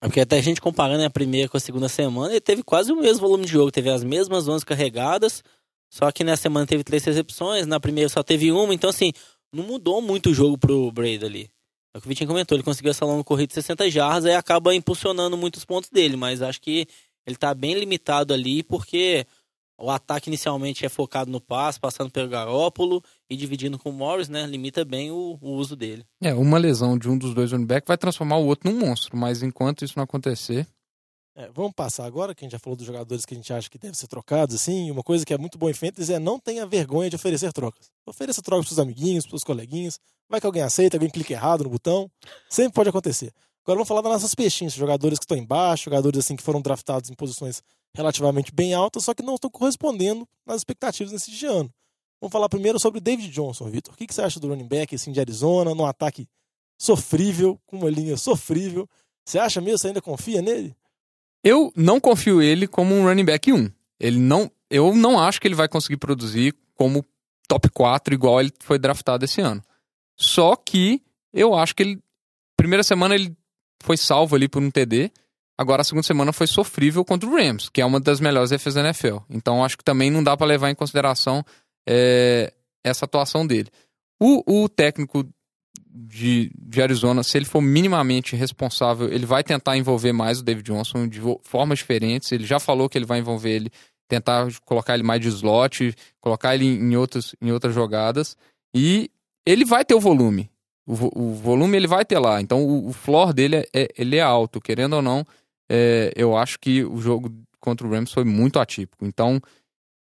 É 0.01 0.07
porque 0.07 0.21
até 0.21 0.39
a 0.39 0.41
gente 0.41 0.61
comparando 0.61 1.05
a 1.05 1.11
primeira 1.11 1.49
com 1.49 1.57
a 1.57 1.61
segunda 1.61 1.89
semana, 1.89 2.33
ele 2.33 2.41
teve 2.41 2.63
quase 2.63 2.93
o 2.93 2.97
mesmo 2.97 3.21
volume 3.21 3.45
de 3.45 3.53
jogo, 3.53 3.71
teve 3.71 3.91
as 3.91 4.05
mesmas 4.05 4.47
11 4.47 4.65
carregadas, 4.65 5.43
só 5.91 6.11
que 6.13 6.23
nessa 6.23 6.43
semana 6.43 6.67
teve 6.67 6.85
três 6.85 7.05
recepções, 7.05 7.67
na 7.67 7.81
primeira 7.81 8.09
só 8.09 8.23
teve 8.23 8.53
uma, 8.53 8.73
então 8.73 8.91
assim, 8.91 9.13
não 9.53 9.65
mudou 9.65 10.01
muito 10.01 10.31
o 10.31 10.35
jogo 10.35 10.57
pro 10.57 10.93
Brady 10.93 11.25
ali. 11.25 11.51
É 11.95 11.99
o 11.99 12.01
que 12.01 12.07
o 12.07 12.09
Vitinho 12.09 12.29
comentou, 12.29 12.55
ele 12.55 12.63
conseguiu 12.63 12.91
essa 12.91 13.05
longa 13.05 13.25
corrida 13.25 13.49
de 13.49 13.55
60 13.55 13.91
jardas, 13.91 14.25
aí 14.27 14.35
acaba 14.35 14.75
impulsionando 14.75 15.37
muitos 15.37 15.65
pontos 15.65 15.91
dele, 15.91 16.17
mas 16.17 16.43
acho 16.43 16.61
que 16.61 16.87
ele 17.27 17.37
tá 17.37 17.53
bem 17.53 17.75
limitado 17.75 18.33
ali, 18.33 18.63
porque 18.63 19.27
o 19.79 19.91
ataque 19.91 20.29
inicialmente 20.29 20.85
é 20.85 20.89
focado 20.89 21.31
no 21.31 21.41
passe, 21.41 21.79
passando 21.79 22.11
pelo 22.11 22.29
Garópolo 22.29 23.03
e 23.31 23.37
dividindo 23.37 23.79
com 23.79 23.91
o 23.91 23.93
Morris, 23.93 24.29
né? 24.29 24.45
Limita 24.45 24.85
bem 24.85 25.11
o, 25.11 25.39
o 25.41 25.53
uso 25.53 25.77
dele. 25.77 26.05
É, 26.21 26.35
uma 26.35 26.59
lesão 26.59 26.99
de 26.99 27.09
um 27.09 27.17
dos 27.17 27.33
dois 27.33 27.53
running 27.53 27.67
back 27.67 27.87
vai 27.87 27.97
transformar 27.97 28.39
o 28.39 28.47
outro 28.47 28.71
num 28.71 28.79
monstro, 28.79 29.17
mas 29.17 29.43
enquanto 29.43 29.85
isso 29.85 29.95
não 29.97 30.05
acontecer. 30.05 30.67
É, 31.37 31.49
vamos 31.55 31.73
passar 31.73 32.05
agora, 32.05 32.35
que 32.35 32.45
a 32.45 32.47
gente 32.47 32.53
já 32.53 32.59
falou 32.59 32.77
dos 32.77 32.85
jogadores 32.85 33.25
que 33.25 33.33
a 33.33 33.37
gente 33.37 33.53
acha 33.53 33.71
que 33.71 33.79
devem 33.79 33.95
ser 33.95 34.09
trocados, 34.09 34.57
assim. 34.57 34.91
Uma 34.91 35.05
coisa 35.05 35.25
que 35.25 35.33
é 35.33 35.39
muito 35.39 35.57
boa 35.57 35.71
em 35.71 35.75
Fantasy 35.75 36.13
é 36.13 36.19
não 36.19 36.41
tenha 36.41 36.67
vergonha 36.67 37.09
de 37.09 37.15
oferecer 37.15 37.53
trocas. 37.53 37.87
Ofereça 38.05 38.43
trocas 38.43 38.67
para 38.67 38.73
os 38.73 38.79
amiguinhos, 38.81 39.25
para 39.25 39.37
os 39.37 39.45
coleguinhas. 39.45 40.01
Vai 40.29 40.41
que 40.41 40.47
alguém 40.47 40.63
aceita, 40.63 40.97
alguém 40.97 41.09
clica 41.09 41.33
errado 41.33 41.63
no 41.63 41.71
botão. 41.71 42.11
Sempre 42.51 42.73
pode 42.73 42.89
acontecer. 42.89 43.33
Agora 43.69 43.81
vamos 43.81 43.89
falar 43.89 44.01
das 44.01 44.13
nossas 44.13 44.35
peixinhas, 44.35 44.73
jogadores 44.73 45.19
que 45.19 45.27
estão 45.27 45.37
embaixo, 45.37 45.85
jogadores 45.85 46.21
assim 46.21 46.35
que 46.35 46.43
foram 46.43 46.59
draftados 46.59 47.11
em 47.11 47.15
posições 47.15 47.63
relativamente 47.95 48.51
bem 48.51 48.73
altas, 48.73 49.05
só 49.05 49.13
que 49.13 49.23
não 49.23 49.35
estão 49.35 49.51
correspondendo 49.51 50.27
às 50.47 50.57
expectativas 50.57 51.13
nesse 51.13 51.45
ano. 51.45 51.71
Vamos 52.19 52.33
falar 52.33 52.49
primeiro 52.49 52.81
sobre 52.81 52.99
David 52.99 53.29
Johnson, 53.29 53.69
Vitor. 53.69 53.93
O 53.93 53.97
que 53.99 54.07
você 54.11 54.23
acha 54.23 54.41
do 54.41 54.49
running 54.49 54.67
back 54.67 54.95
assim, 54.95 55.13
de 55.13 55.21
Arizona, 55.21 55.75
num 55.75 55.85
ataque 55.85 56.27
sofrível, 56.81 57.61
com 57.67 57.77
uma 57.77 57.91
linha 57.91 58.17
sofrível? 58.17 58.89
Você 59.27 59.39
acha 59.39 59.61
mesmo? 59.61 59.77
Você 59.77 59.89
ainda 59.89 60.01
confia 60.01 60.41
nele? 60.41 60.75
Eu 61.45 61.71
não 61.77 62.01
confio 62.01 62.41
ele 62.41 62.67
como 62.67 62.95
um 62.95 63.05
running 63.05 63.27
back 63.27 63.53
1. 63.53 63.71
Ele 64.01 64.19
não, 64.19 64.51
eu 64.71 64.95
não 64.95 65.21
acho 65.21 65.39
que 65.39 65.47
ele 65.47 65.55
vai 65.55 65.69
conseguir 65.69 65.99
produzir 65.99 66.57
como 66.75 67.05
top 67.47 67.69
4 67.69 68.15
igual 68.15 68.41
ele 68.41 68.51
foi 68.61 68.79
draftado 68.79 69.27
esse 69.27 69.43
ano. 69.43 69.63
Só 70.17 70.57
que 70.57 71.03
eu 71.35 71.55
acho 71.55 71.77
que 71.77 71.83
ele 71.83 72.03
primeira 72.57 72.83
semana 72.83 73.15
ele 73.15 73.37
foi 73.83 73.97
salvo 73.97 74.37
ali 74.37 74.49
por 74.49 74.63
um 74.63 74.71
TD. 74.71 75.11
Agora 75.57 75.83
a 75.83 75.85
segunda 75.85 76.05
semana 76.05 76.33
foi 76.33 76.47
sofrível 76.47 77.05
contra 77.05 77.29
o 77.29 77.35
Rams, 77.35 77.69
que 77.69 77.81
é 77.81 77.85
uma 77.85 77.99
das 77.99 78.21
melhores 78.21 78.51
defesas 78.51 78.75
da 78.75 78.89
NFL. 78.89 79.19
Então 79.29 79.65
acho 79.65 79.77
que 79.77 79.85
também 79.85 80.11
não 80.11 80.23
dá 80.23 80.37
para 80.37 80.47
levar 80.47 80.71
em 80.71 80.75
consideração 80.75 81.45
é, 81.89 82.53
essa 82.85 83.05
atuação 83.05 83.47
dele. 83.47 83.69
O, 84.21 84.65
o 84.65 84.69
técnico 84.69 85.29
de, 85.91 86.51
de, 86.57 86.83
Arizona, 86.83 87.23
se 87.23 87.37
ele 87.37 87.45
for 87.45 87.61
minimamente 87.61 88.37
responsável, 88.37 89.13
ele 89.13 89.27
vai 89.27 89.43
tentar 89.43 89.77
envolver 89.77 90.13
mais 90.13 90.41
o 90.41 90.45
David 90.45 90.67
Johnson 90.67 91.09
de 91.09 91.21
formas 91.43 91.79
diferentes. 91.79 92.31
Ele 92.31 92.47
já 92.47 92.61
falou 92.61 92.89
que 92.89 92.97
ele 92.97 93.05
vai 93.05 93.19
envolver 93.19 93.51
ele, 93.51 93.71
tentar 94.07 94.47
colocar 94.65 94.95
ele 94.95 95.03
mais 95.03 95.21
de 95.21 95.29
slot, 95.29 95.95
colocar 96.21 96.55
ele 96.55 96.67
em, 96.67 96.97
outros, 96.97 97.35
em 97.41 97.51
outras 97.51 97.75
jogadas. 97.75 98.37
E 98.75 99.11
ele 99.45 99.65
vai 99.65 99.85
ter 99.85 99.95
o 99.95 100.01
volume. 100.01 100.51
O, 100.89 101.21
o 101.21 101.35
volume 101.35 101.77
ele 101.77 101.87
vai 101.87 102.03
ter 102.03 102.19
lá. 102.19 102.41
Então 102.41 102.65
o, 102.65 102.89
o 102.89 102.93
floor 102.95 103.35
dele 103.35 103.57
é, 103.57 103.69
é, 103.75 103.89
ele 103.99 104.17
é 104.17 104.23
alto, 104.23 104.59
querendo 104.59 104.97
ou 104.97 105.03
não. 105.03 105.23
É, 105.69 106.11
eu 106.17 106.35
acho 106.35 106.59
que 106.59 106.83
o 106.83 106.99
jogo 106.99 107.31
contra 107.61 107.87
o 107.87 107.91
Rams 107.91 108.11
foi 108.11 108.25
muito 108.25 108.59
atípico. 108.59 109.05
Então, 109.05 109.39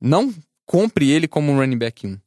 não 0.01 0.33
compre 0.65 1.09
ele 1.09 1.27
como 1.29 1.49
um 1.49 1.57
running 1.57 1.77
back 1.77 2.05
1, 2.05 2.19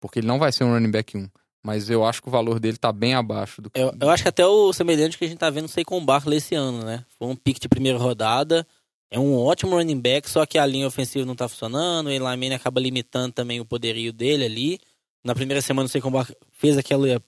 porque 0.00 0.20
ele 0.20 0.28
não 0.28 0.38
vai 0.38 0.52
ser 0.52 0.62
um 0.62 0.72
running 0.72 0.90
back 0.90 1.16
1. 1.16 1.28
Mas 1.64 1.90
eu 1.90 2.04
acho 2.04 2.22
que 2.22 2.28
o 2.28 2.30
valor 2.30 2.60
dele 2.60 2.76
tá 2.76 2.92
bem 2.92 3.14
abaixo 3.14 3.60
do 3.60 3.68
que. 3.68 3.80
Eu, 3.80 3.92
eu 4.00 4.08
acho 4.08 4.22
que 4.22 4.28
até 4.28 4.46
o 4.46 4.72
semelhante 4.72 5.18
que 5.18 5.24
a 5.24 5.28
gente 5.28 5.38
tá 5.38 5.50
vendo 5.50 5.66
sei 5.66 5.84
com 5.84 5.98
o 5.98 6.00
Barkley 6.00 6.38
esse 6.38 6.54
ano, 6.54 6.84
né? 6.84 7.04
Foi 7.18 7.26
um 7.26 7.34
pique 7.34 7.58
de 7.58 7.68
primeira 7.68 7.98
rodada. 7.98 8.64
É 9.10 9.18
um 9.18 9.36
ótimo 9.36 9.74
running 9.74 10.00
back, 10.00 10.30
só 10.30 10.46
que 10.46 10.58
a 10.58 10.66
linha 10.66 10.86
ofensiva 10.86 11.24
não 11.24 11.34
tá 11.34 11.48
funcionando. 11.48 12.06
O 12.06 12.10
Eli 12.10 12.54
acaba 12.54 12.80
limitando 12.80 13.32
também 13.32 13.60
o 13.60 13.64
poderio 13.64 14.12
dele 14.12 14.44
ali. 14.44 14.78
Na 15.24 15.34
primeira 15.34 15.60
semana, 15.60 15.86
o 15.86 15.88
Saquon 15.88 16.10
Barkley 16.10 16.36
fez 16.52 16.78
aquela 16.78 17.20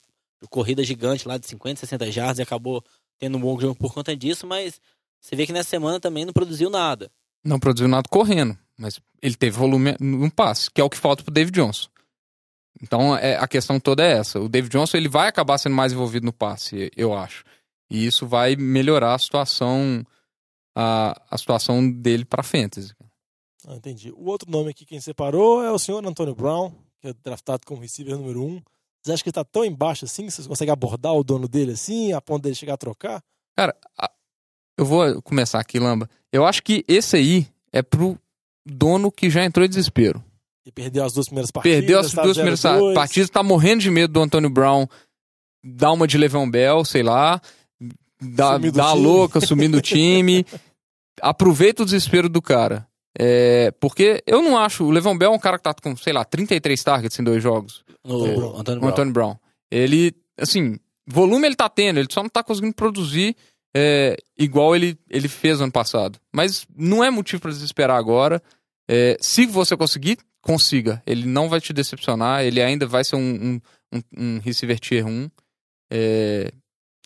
corrida 0.47 0.83
gigante 0.83 1.27
lá 1.27 1.37
de 1.37 1.47
50, 1.47 1.81
60 1.81 2.11
jardas 2.11 2.39
e 2.39 2.41
acabou 2.41 2.83
tendo 3.17 3.37
um 3.37 3.41
bom 3.41 3.59
jogo 3.59 3.75
por 3.75 3.93
conta 3.93 4.15
disso, 4.15 4.47
mas 4.47 4.79
você 5.19 5.35
vê 5.35 5.45
que 5.45 5.53
nessa 5.53 5.69
semana 5.69 5.99
também 5.99 6.25
não 6.25 6.33
produziu 6.33 6.69
nada. 6.69 7.11
Não 7.43 7.59
produziu 7.59 7.87
nada 7.87 8.07
correndo, 8.09 8.57
mas 8.77 8.99
ele 9.21 9.35
teve 9.35 9.57
volume 9.57 9.95
no 9.99 10.31
passe, 10.31 10.71
que 10.71 10.79
é 10.79 10.83
o 10.83 10.89
que 10.89 10.97
falta 10.97 11.23
pro 11.23 11.33
David 11.33 11.55
Johnson. 11.55 11.89
Então 12.81 13.15
é, 13.17 13.35
a 13.35 13.47
questão 13.47 13.79
toda 13.79 14.03
é 14.03 14.17
essa. 14.17 14.39
O 14.39 14.47
David 14.47 14.71
Johnson 14.71 14.97
ele 14.97 15.09
vai 15.09 15.27
acabar 15.27 15.57
sendo 15.57 15.75
mais 15.75 15.91
envolvido 15.91 16.25
no 16.25 16.33
passe, 16.33 16.89
eu 16.95 17.13
acho. 17.13 17.43
E 17.89 18.05
isso 18.05 18.27
vai 18.27 18.55
melhorar 18.55 19.15
a 19.15 19.19
situação 19.19 20.05
a, 20.75 21.21
a 21.29 21.37
situação 21.37 21.91
dele 21.91 22.23
para 22.23 22.43
fantasy. 22.43 22.93
Ah, 23.67 23.75
entendi. 23.75 24.11
O 24.11 24.25
outro 24.25 24.49
nome 24.49 24.69
aqui 24.69 24.85
quem 24.85 25.01
separou 25.01 25.63
é 25.63 25.71
o 25.71 25.79
senhor 25.79 26.05
Antônio 26.05 26.35
Brown, 26.35 26.71
que 27.01 27.09
é 27.09 27.13
draftado 27.13 27.65
como 27.65 27.81
receiver 27.81 28.17
número 28.17 28.43
um. 28.43 28.61
Você 29.01 29.13
acha 29.13 29.23
que 29.23 29.29
ele 29.29 29.33
tá 29.33 29.43
tão 29.43 29.63
embaixo 29.63 30.05
assim? 30.05 30.29
Vocês 30.29 30.47
conseguem 30.47 30.71
abordar 30.71 31.13
o 31.13 31.23
dono 31.23 31.47
dele 31.47 31.73
assim, 31.73 32.11
a 32.13 32.21
ponto 32.21 32.43
dele 32.43 32.55
chegar 32.55 32.73
a 32.73 32.77
trocar? 32.77 33.21
Cara, 33.57 33.75
eu 34.77 34.85
vou 34.85 35.21
começar 35.21 35.59
aqui, 35.59 35.79
Lamba. 35.79 36.09
Eu 36.31 36.45
acho 36.45 36.61
que 36.63 36.83
esse 36.87 37.15
aí 37.15 37.47
é 37.71 37.81
pro 37.81 38.17
dono 38.65 39.11
que 39.11 39.29
já 39.29 39.43
entrou 39.43 39.65
em 39.65 39.69
desespero. 39.69 40.23
E 40.65 40.71
perdeu 40.71 41.03
as 41.03 41.13
duas 41.13 41.27
primeiras 41.27 41.51
partidas. 41.51 41.79
Perdeu 41.79 41.99
as 41.99 42.11
tá 42.11 42.21
duas 42.21 42.37
primeiras 42.37 42.61
partidas, 42.93 43.29
tá 43.29 43.41
morrendo 43.41 43.81
de 43.81 43.89
medo 43.89 44.13
do 44.13 44.21
Antônio 44.21 44.49
Brown 44.49 44.87
dar 45.63 45.91
uma 45.91 46.07
de 46.07 46.17
Levão 46.17 46.49
Bell, 46.49 46.83
sei 46.85 47.03
lá, 47.03 47.41
dar 48.21 48.59
a 48.79 48.93
louca, 48.93 49.41
sumindo 49.41 49.77
o 49.77 49.81
time. 49.81 50.45
Aproveita 51.21 51.83
o 51.83 51.85
desespero 51.85 52.29
do 52.29 52.41
cara. 52.41 52.87
É, 53.17 53.71
porque 53.79 54.23
eu 54.25 54.41
não 54.41 54.57
acho. 54.57 54.85
O 54.85 54.91
Levão 54.91 55.17
Bell 55.17 55.31
é 55.31 55.35
um 55.35 55.39
cara 55.39 55.57
que 55.57 55.63
tá 55.63 55.73
com, 55.73 55.95
sei 55.97 56.13
lá, 56.13 56.23
33 56.23 56.81
targets 56.81 57.19
em 57.19 57.23
dois 57.23 57.43
jogos. 57.43 57.83
No 58.05 58.57
Antônio 58.57 58.77
o 58.77 58.81
Brown. 58.81 58.89
Antônio 58.89 59.13
Brown. 59.13 59.35
Ele, 59.71 60.13
assim, 60.37 60.77
volume 61.05 61.47
ele 61.47 61.55
tá 61.55 61.69
tendo, 61.69 61.99
ele 61.99 62.07
só 62.11 62.21
não 62.21 62.29
tá 62.29 62.43
conseguindo 62.43 62.73
produzir 62.73 63.35
é, 63.75 64.17
igual 64.37 64.75
ele, 64.75 64.97
ele 65.09 65.27
fez 65.27 65.61
ano 65.61 65.71
passado. 65.71 66.19
Mas 66.33 66.65
não 66.75 67.03
é 67.03 67.09
motivo 67.09 67.41
para 67.41 67.51
desesperar 67.51 67.97
agora. 67.97 68.41
É, 68.89 69.17
se 69.21 69.45
você 69.45 69.77
conseguir, 69.77 70.17
consiga. 70.41 71.01
Ele 71.05 71.25
não 71.25 71.49
vai 71.49 71.61
te 71.61 71.73
decepcionar, 71.73 72.43
ele 72.43 72.61
ainda 72.61 72.87
vai 72.87 73.03
ser 73.03 73.15
um, 73.15 73.19
um, 73.21 73.61
um, 73.93 74.01
um 74.17 74.39
receiver 74.39 74.79
tier 74.79 75.05
1. 75.05 75.29
É, 75.91 76.51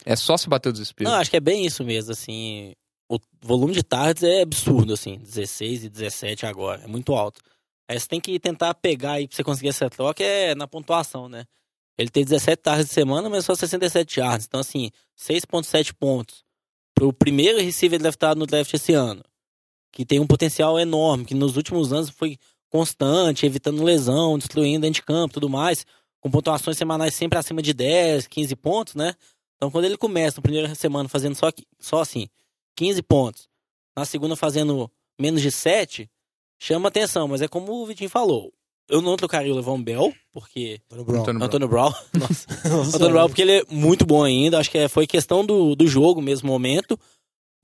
é 0.05 0.15
só 0.15 0.37
se 0.37 0.49
bater 0.49 0.69
o 0.69 0.73
desespero. 0.73 1.09
Não, 1.09 1.17
acho 1.17 1.29
que 1.29 1.37
é 1.37 1.41
bem 1.41 1.65
isso 1.65 1.83
mesmo, 1.83 2.11
assim. 2.11 2.73
O 3.09 3.19
volume 3.41 3.73
de 3.73 3.83
tardes 3.83 4.23
é 4.23 4.41
absurdo, 4.41 4.93
assim. 4.93 5.17
16 5.19 5.85
e 5.85 5.89
17 5.89 6.45
agora. 6.45 6.83
É 6.83 6.87
muito 6.87 7.13
alto. 7.13 7.41
Aí 7.87 7.99
você 7.99 8.07
tem 8.07 8.19
que 8.19 8.39
tentar 8.39 8.73
pegar 8.75 9.13
aí 9.13 9.27
pra 9.27 9.35
você 9.35 9.43
conseguir 9.43 9.69
essa 9.69 9.89
troca 9.89 10.23
é 10.23 10.55
na 10.55 10.67
pontuação, 10.67 11.27
né? 11.27 11.45
Ele 11.97 12.09
tem 12.09 12.23
17 12.23 12.61
tardes 12.61 12.87
de 12.87 12.93
semana, 12.93 13.29
mas 13.29 13.45
só 13.45 13.53
67 13.53 14.19
yards. 14.19 14.47
Então, 14.47 14.59
assim, 14.59 14.89
6,7 15.17 15.93
pontos. 15.93 16.43
Pro 16.95 17.13
primeiro 17.13 17.59
receiver 17.59 17.99
draftado 17.99 18.39
no 18.39 18.45
draft 18.45 18.73
esse 18.73 18.93
ano. 18.93 19.23
Que 19.91 20.05
tem 20.05 20.19
um 20.19 20.25
potencial 20.25 20.79
enorme, 20.79 21.25
que 21.25 21.35
nos 21.35 21.55
últimos 21.55 21.93
anos 21.93 22.09
foi 22.09 22.37
constante, 22.69 23.45
evitando 23.45 23.83
lesão, 23.83 24.37
destruindo 24.37 24.81
dentro 24.81 25.01
de 25.01 25.03
campo 25.03 25.35
tudo 25.35 25.49
mais. 25.49 25.85
Com 26.19 26.31
pontuações 26.31 26.77
semanais 26.77 27.13
sempre 27.13 27.37
acima 27.37 27.61
de 27.61 27.73
10, 27.73 28.27
15 28.27 28.55
pontos, 28.55 28.95
né? 28.95 29.13
Então, 29.55 29.69
quando 29.69 29.85
ele 29.85 29.97
começa 29.97 30.37
na 30.37 30.41
primeira 30.41 30.73
semana 30.73 31.07
fazendo 31.07 31.35
só, 31.35 31.51
só 31.79 32.01
assim, 32.01 32.27
15 32.75 33.03
pontos, 33.03 33.47
na 33.95 34.03
segunda 34.03 34.35
fazendo 34.35 34.91
menos 35.19 35.41
de 35.41 35.51
7, 35.51 36.09
chama 36.63 36.87
atenção. 36.87 37.27
Mas 37.27 37.41
é 37.41 37.47
como 37.47 37.71
o 37.73 37.85
Vitinho 37.85 38.09
falou. 38.09 38.53
Eu 38.89 39.01
não 39.01 39.15
trocaria 39.15 39.51
o 39.51 39.55
Levon 39.55 39.81
Bell, 39.81 40.13
porque. 40.31 40.81
Antônio 40.91 41.05
Brown. 41.05 41.21
Antônio 41.21 41.39
Brown. 41.39 41.45
Antônio 41.45 41.67
Brown. 41.67 41.93
Nossa. 42.19 42.47
Nossa, 42.69 42.95
Antônio 42.97 43.13
Brown, 43.13 43.27
porque 43.27 43.41
ele 43.41 43.59
é 43.59 43.63
muito 43.69 44.05
bom 44.05 44.23
ainda. 44.23 44.59
Acho 44.59 44.69
que 44.69 44.77
é- 44.77 44.87
foi 44.87 45.07
questão 45.07 45.45
do, 45.45 45.75
do 45.75 45.87
jogo 45.87 46.21
mesmo, 46.21 46.47
momento. 46.47 46.99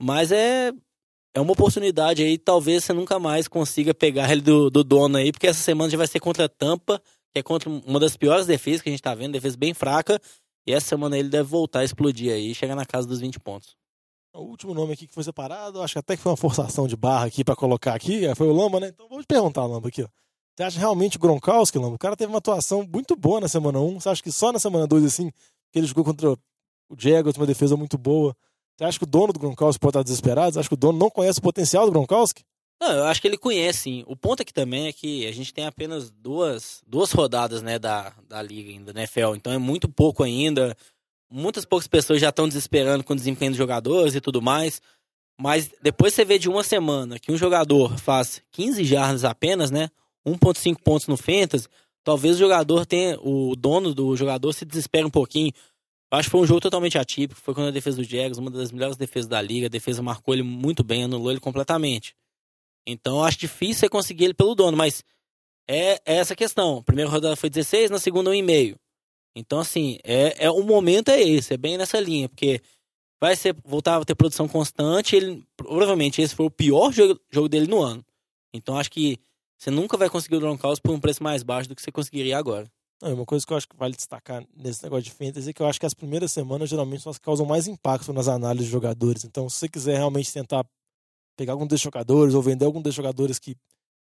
Mas 0.02 0.32
é. 0.32 0.72
É 1.32 1.40
uma 1.40 1.54
oportunidade 1.54 2.24
aí, 2.24 2.40
talvez 2.40 2.84
você 2.84 2.92
nunca 2.92 3.20
mais 3.20 3.48
consiga 3.48 3.94
pegar 3.94 4.32
ele 4.32 4.42
do, 4.42 4.68
do 4.72 4.84
dono 4.84 5.16
aí, 5.16 5.32
porque 5.32 5.46
essa 5.46 5.62
semana 5.62 5.88
já 5.88 5.96
vai 5.96 6.08
ser 6.08 6.20
contra 6.20 6.46
a 6.46 6.50
Tampa, 6.50 7.00
que 7.32 7.38
é 7.38 7.44
contra 7.44 7.70
uma 7.70 8.00
das 8.00 8.18
piores 8.18 8.48
defesas 8.48 8.82
que 8.82 8.90
a 8.90 8.92
gente 8.92 9.02
tá 9.02 9.14
vendo, 9.14 9.34
defesa 9.34 9.56
bem 9.56 9.72
fraca. 9.72 10.20
E 10.66 10.74
essa 10.74 10.88
semana 10.88 11.18
ele 11.20 11.30
deve 11.30 11.48
voltar 11.48 11.82
a 11.82 11.84
explodir 11.84 12.34
aí 12.34 12.50
e 12.50 12.56
chegar 12.56 12.76
na 12.76 12.84
casa 12.84 13.08
dos 13.08 13.20
20 13.20 13.40
pontos. 13.42 13.76
O 14.34 14.42
último 14.42 14.74
nome 14.74 14.94
aqui 14.94 15.08
que 15.08 15.14
foi 15.14 15.24
separado, 15.24 15.82
acho 15.82 15.94
que 15.94 16.00
até 16.00 16.16
que 16.16 16.22
foi 16.22 16.32
uma 16.32 16.38
forçação 16.38 16.88
de 16.88 16.96
barra 16.96 17.26
aqui 17.26 17.44
pra 17.44 17.56
colocar 17.56 17.96
aqui, 17.96 18.24
foi 18.36 18.48
o 18.48 18.54
Lamba, 18.54 18.80
né? 18.80 18.90
Então 18.90 19.10
vou 19.10 19.22
te 19.22 19.26
perguntar, 19.26 19.66
Lamba, 19.66 19.88
aqui, 19.88 20.04
ó. 20.04 20.08
Você 20.56 20.64
acha 20.64 20.80
realmente 20.80 21.18
o 21.18 21.20
Gronkowski, 21.20 21.78
Lamba? 21.78 21.96
O 21.96 22.00
cara 22.00 22.18
teve 22.18 22.32
uma 22.32 22.40
atuação 22.40 22.86
muito 22.86 23.16
boa 23.16 23.40
na 23.40 23.48
semana 23.48 23.80
1. 23.80 24.00
Você 24.00 24.10
acha 24.10 24.22
que 24.22 24.32
só 24.32 24.52
na 24.52 24.60
semana 24.60 24.86
2, 24.86 25.06
assim, 25.06 25.32
que 25.72 25.80
ele 25.80 25.88
jogou 25.88 26.04
contra 26.04 26.32
o 26.32 26.38
Jaguars, 26.98 27.38
uma 27.38 27.46
defesa 27.46 27.78
muito 27.78 27.98
boa. 27.98 28.36
Você 28.78 28.84
acha 28.84 28.98
que 29.00 29.06
o 29.06 29.08
dono 29.08 29.34
do 29.34 29.40
Gronkowski 29.40 29.80
pode 29.80 29.92
estar 29.92 30.04
desesperado? 30.04 30.54
Você 30.54 30.60
acha 30.60 30.70
que 30.70 30.76
o 30.76 30.78
dono 30.78 31.00
não 31.00 31.10
conhece 31.10 31.40
o 31.40 31.42
potencial 31.42 31.86
do 31.86 31.92
Gronkowski? 31.92 32.44
Não, 32.82 32.92
eu 32.92 33.04
acho 33.06 33.22
que 33.22 33.28
ele 33.28 33.38
conhece, 33.38 33.80
sim. 33.80 34.04
O 34.08 34.16
ponto 34.16 34.42
aqui 34.42 34.54
também 34.54 34.88
é 34.88 34.94
que 34.94 35.28
a 35.28 35.32
gente 35.32 35.54
tem 35.54 35.66
apenas 35.66 36.10
duas, 36.10 36.82
duas 36.88 37.12
rodadas, 37.12 37.62
né, 37.62 37.78
da, 37.78 38.14
da 38.28 38.42
liga 38.42 38.70
ainda, 38.70 38.94
da 38.94 39.02
NFL. 39.02 39.36
Então 39.36 39.52
é 39.52 39.58
muito 39.58 39.90
pouco 39.90 40.24
ainda. 40.24 40.76
Muitas 41.32 41.66
poucas 41.66 41.88
pessoas 41.88 42.20
já 42.20 42.30
estão 42.30 42.48
desesperando 42.48 43.04
com 43.04 43.14
o 43.14 43.16
desempenho 43.16 43.52
dos 43.52 43.58
jogadores 43.58 44.16
e 44.16 44.22
tudo 44.22 44.42
mais. 44.42 44.82
Mas 45.40 45.72
depois 45.82 46.14
você 46.14 46.26
vê 46.26 46.38
de 46.38 46.50
uma 46.50 46.64
semana 46.64 47.18
que 47.18 47.32
um 47.32 47.38
jogador 47.38 47.98
faz 47.98 48.42
15 48.52 48.84
jardas 48.84 49.24
apenas, 49.24 49.72
né? 49.72 49.90
1.5 50.26 50.78
pontos 50.84 51.08
no 51.08 51.16
Fantasy, 51.16 51.68
talvez 52.04 52.36
o 52.36 52.40
jogador 52.40 52.86
tenha, 52.86 53.18
o 53.22 53.56
dono 53.56 53.94
do 53.94 54.16
jogador 54.18 54.52
se 54.52 54.66
desespere 54.66 55.06
um 55.06 55.10
pouquinho. 55.10 55.54
Eu 56.12 56.18
acho 56.18 56.28
que 56.28 56.32
foi 56.32 56.42
um 56.42 56.46
jogo 56.46 56.60
totalmente 56.60 56.98
atípico. 56.98 57.40
Foi 57.40 57.54
quando 57.54 57.68
a 57.68 57.72
defesa 57.72 57.98
do 57.98 58.04
Jaguars, 58.04 58.38
uma 58.38 58.52
das 58.52 58.72
melhores 58.72 58.98
defesas 58.98 59.28
da 59.28 59.42
liga, 59.42 59.68
a 59.68 59.70
defesa 59.70 60.02
marcou 60.02 60.34
ele 60.34 60.44
muito 60.44 60.84
bem, 60.84 61.04
anulou 61.04 61.32
ele 61.32 61.40
completamente. 61.40 62.16
Então 62.86 63.24
acho 63.24 63.38
difícil 63.38 63.76
você 63.76 63.90
conseguir 63.90 64.26
ele 64.26 64.34
pelo 64.34 64.56
dono, 64.56 64.76
mas 64.76 65.04
é, 65.68 66.02
é 66.06 66.16
essa 66.18 66.36
questão. 66.36 66.84
Primeira 66.84 67.10
rodada 67.10 67.36
foi 67.36 67.50
16, 67.50 67.92
na 67.92 68.00
segunda 68.00 68.32
1,5. 68.32 68.76
Então, 69.36 69.60
assim, 69.60 70.00
é, 70.04 70.46
é, 70.46 70.52
o 70.52 70.64
momento 70.64 71.10
é 71.10 71.22
esse, 71.22 71.54
é 71.54 71.58
bem 71.58 71.78
nessa 71.78 72.00
linha, 72.00 72.28
porque 72.28 72.62
vai 73.22 73.36
ser, 73.36 73.56
voltar 73.64 74.02
a 74.02 74.06
ter 74.06 74.16
produção 74.16 74.48
constante, 74.48 75.16
ele, 75.16 75.46
provavelmente 75.56 76.22
esse 76.22 76.36
foi 76.36 76.46
o 76.46 76.52
pior 76.52 76.92
jogo, 76.92 77.20
jogo 77.32 77.50
dele 77.50 77.68
no 77.68 77.82
ano. 77.82 78.04
Então 78.54 78.78
acho 78.78 78.90
que 78.90 79.18
você 79.58 79.70
nunca 79.70 79.98
vai 79.98 80.10
conseguir 80.10 80.38
o 80.38 80.40
Gronkowski 80.40 80.82
por 80.82 80.94
um 80.94 81.00
preço 81.00 81.22
mais 81.22 81.44
baixo 81.44 81.68
do 81.68 81.76
que 81.76 81.82
você 81.82 81.92
conseguiria 81.92 82.38
agora. 82.38 82.70
Não, 83.02 83.14
uma 83.14 83.26
coisa 83.26 83.46
que 83.46 83.54
eu 83.54 83.58
acho 83.58 83.68
que 83.68 83.76
vale 83.78 83.96
destacar 83.96 84.46
nesse 84.56 84.84
negócio 84.84 85.04
de 85.04 85.12
fantasy 85.12 85.50
é 85.50 85.54
que 85.54 85.62
eu 85.62 85.68
acho 85.68 85.80
que 85.80 85.86
as 85.86 85.94
primeiras 85.94 86.32
semanas 86.32 86.70
geralmente 86.70 87.02
são 87.02 87.10
as 87.10 87.18
que 87.18 87.24
causam 87.24 87.46
mais 87.46 87.68
impacto 87.68 88.12
nas 88.12 88.28
análises 88.28 88.66
de 88.66 88.72
jogadores. 88.72 89.24
Então, 89.24 89.50
se 89.50 89.58
você 89.58 89.70
quiser 89.70 89.98
realmente 89.98 90.32
tentar 90.34 90.66
pegar 91.38 91.54
algum 91.54 91.66
desses 91.66 91.84
jogadores 91.84 92.34
ou 92.34 92.42
vender 92.42 92.66
algum 92.66 92.82
desses 92.82 92.96
jogadores 92.96 93.40
que, 93.40 93.56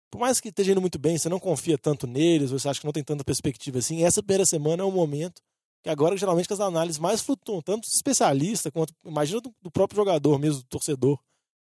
por 0.09 0.19
mais 0.19 0.39
que 0.39 0.49
esteja 0.49 0.71
indo 0.71 0.81
muito 0.81 0.97
bem, 0.97 1.17
você 1.17 1.29
não 1.29 1.39
confia 1.39 1.77
tanto 1.77 2.07
neles, 2.07 2.51
você 2.51 2.67
acha 2.67 2.79
que 2.79 2.85
não 2.85 2.93
tem 2.93 3.03
tanta 3.03 3.23
perspectiva 3.23 3.79
assim, 3.79 4.03
essa 4.03 4.23
primeira 4.23 4.45
semana 4.45 4.83
é 4.83 4.85
o 4.85 4.91
momento 4.91 5.41
que 5.81 5.89
agora 5.89 6.17
geralmente 6.17 6.47
que 6.47 6.53
as 6.53 6.59
análises 6.59 6.99
mais 6.99 7.21
flutuam, 7.21 7.61
tanto 7.61 7.81
dos 7.81 7.93
especialistas 7.93 8.71
quanto, 8.71 8.93
imagina 9.05 9.39
do, 9.39 9.53
do 9.61 9.71
próprio 9.71 9.97
jogador 9.97 10.37
mesmo, 10.37 10.61
do 10.61 10.67
torcedor 10.67 11.19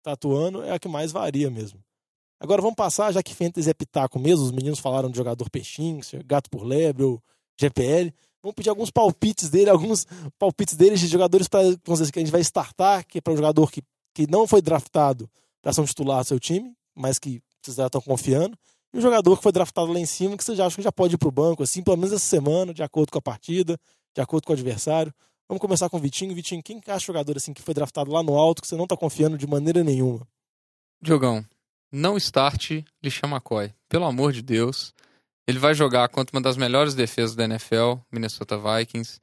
tá 0.03 0.12
atuando, 0.12 0.63
é 0.63 0.71
a 0.71 0.79
que 0.79 0.88
mais 0.88 1.12
varia 1.12 1.50
mesmo. 1.50 1.79
Agora 2.39 2.62
vamos 2.62 2.75
passar, 2.75 3.12
já 3.13 3.23
que 3.23 3.33
Fantasy 3.33 3.69
é 3.69 3.73
pitaco 3.73 4.19
mesmo, 4.19 4.43
os 4.43 4.51
meninos 4.51 4.79
falaram 4.79 5.09
de 5.09 5.15
jogador 5.15 5.50
peixinho, 5.50 6.01
gato 6.25 6.50
por 6.50 6.63
lebre 6.63 7.03
ou 7.03 7.23
GPL. 7.57 8.13
Vamos 8.41 8.55
pedir 8.55 8.69
alguns 8.69 8.91
palpites 8.91 9.50
dele, 9.50 9.69
alguns 9.69 10.05
palpites 10.38 10.75
deles 10.75 11.00
de 11.00 11.07
jogadores 11.07 11.47
para 11.47 11.62
que 12.12 12.19
a 12.19 12.21
gente 12.21 12.31
vai 12.31 12.41
startar, 12.41 13.07
que 13.07 13.19
é 13.19 13.21
para 13.21 13.31
um 13.31 13.38
jogador 13.38 13.71
que, 13.71 13.81
que 14.13 14.29
não 14.29 14.45
foi 14.45 14.62
draftado 14.62 15.29
para 15.62 15.71
ser 15.71 15.79
um 15.79 15.85
titular 15.85 16.21
do 16.21 16.27
seu 16.27 16.39
time, 16.39 16.75
mas 16.93 17.17
que 17.17 17.41
vocês 17.72 17.86
estão 17.86 18.01
confiando. 18.01 18.58
E 18.93 18.98
um 18.98 19.01
jogador 19.01 19.38
que 19.38 19.43
foi 19.43 19.51
draftado 19.51 19.91
lá 19.91 20.00
em 20.00 20.05
cima, 20.05 20.38
que 20.38 20.43
vocês 20.43 20.58
já 20.58 20.65
acham 20.65 20.77
que 20.77 20.84
já 20.84 20.91
pode 20.91 21.15
ir 21.15 21.17
para 21.17 21.27
o 21.27 21.32
banco, 21.32 21.63
assim, 21.63 21.82
pelo 21.82 21.98
menos 21.98 22.13
essa 22.13 22.25
semana, 22.25 22.74
de 22.74 22.84
acordo 22.84 23.12
com 23.12 23.17
a 23.17 23.22
partida, 23.22 23.79
de 24.13 24.22
acordo 24.22 24.46
com 24.46 24.53
o 24.53 24.55
adversário. 24.55 25.13
Vamos 25.48 25.60
começar 25.60 25.89
com 25.89 25.98
o 25.98 26.00
Vitinho. 26.00 26.34
Vitinho, 26.34 26.62
quem 26.63 26.79
que 26.79 26.91
acha 26.91 27.05
jogador 27.05 27.36
assim 27.38 27.53
que 27.53 27.62
foi 27.62 27.74
draftado 27.74 28.12
lá 28.12 28.22
no 28.22 28.38
alto, 28.38 28.62
que 28.62 28.67
você 28.67 28.75
não 28.75 28.86
está 28.86 28.96
confiando 28.96 29.38
de 29.38 29.48
maneira 29.48 29.84
nenhuma? 29.84 30.27
Diogão, 31.01 31.43
não 31.91 32.17
starte 32.17 32.86
Lixa 33.03 33.27
McCoy. 33.27 33.74
Pelo 33.89 34.05
amor 34.05 34.32
de 34.32 34.41
Deus. 34.41 34.93
Ele 35.48 35.60
vai 35.60 35.74
jogar 35.74 36.08
contra 36.08 36.36
uma 36.36 36.41
das 36.41 36.55
melhores 36.55 36.96
defesas 36.96 37.36
da 37.36 37.43
NFL, 37.43 37.96
Minnesota 38.10 38.58
Vikings, 38.58 39.20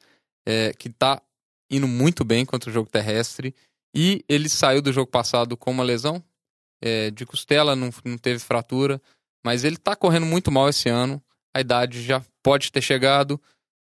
é, 0.47 0.73
que 0.75 0.91
tá 0.91 1.23
indo 1.71 1.89
muito 1.89 2.25
bem 2.25 2.45
contra 2.45 2.69
o 2.69 2.73
jogo 2.73 2.91
terrestre. 2.91 3.55
E 3.95 4.23
ele 4.29 4.49
saiu 4.49 4.83
do 4.83 4.93
jogo 4.93 5.11
passado 5.11 5.57
com 5.57 5.71
uma 5.71 5.83
lesão 5.83 6.23
é, 6.83 7.11
de 7.11 7.27
costela, 7.27 7.77
não, 7.77 7.91
não 8.05 8.19
teve 8.19 8.39
fratura. 8.39 9.01
Mas 9.45 9.65
ele 9.65 9.77
tá 9.77 9.97
correndo 9.97 10.27
muito 10.27 10.51
mal 10.51 10.69
esse 10.69 10.89
ano. 10.89 11.23
A 11.55 11.61
idade 11.61 12.03
já 12.03 12.23
pode 12.43 12.71
ter 12.71 12.83
chegado. 12.83 13.41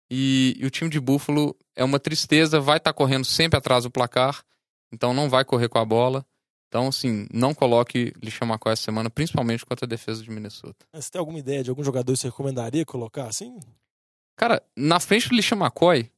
E, 0.10 0.55
e 0.60 0.65
o 0.65 0.69
time 0.69 0.89
de 0.89 1.00
Buffalo 1.00 1.55
é 1.75 1.83
uma 1.83 2.00
tristeza, 2.00 2.60
vai 2.60 2.77
estar 2.77 2.91
tá 2.91 2.98
correndo 2.98 3.25
sempre 3.25 3.57
atrás 3.57 3.83
do 3.83 3.91
placar. 3.91 4.43
Então 4.91 5.13
não 5.13 5.29
vai 5.29 5.45
correr 5.45 5.69
com 5.69 5.79
a 5.79 5.86
bola. 5.86 6.25
Então, 6.67 6.88
assim, 6.88 7.27
não 7.33 7.53
coloque 7.53 8.13
Lixa 8.21 8.45
McCoy 8.45 8.71
essa 8.71 8.83
semana, 8.83 9.10
principalmente 9.10 9.65
contra 9.65 9.86
a 9.86 9.89
defesa 9.89 10.24
de 10.24 10.31
Minnesota. 10.31 10.86
Você 10.93 11.12
tem 11.12 11.19
alguma 11.19 11.38
ideia 11.38 11.62
de 11.62 11.69
algum 11.69 11.83
jogador 11.83 12.13
que 12.13 12.19
você 12.19 12.27
recomendaria 12.27 12.86
colocar 12.86 13.27
assim? 13.27 13.60
Cara, 14.38 14.63
na 14.75 14.98
frente 14.98 15.27
do 15.27 15.36
Lixa 15.36 15.53
McCoy, 15.53 16.10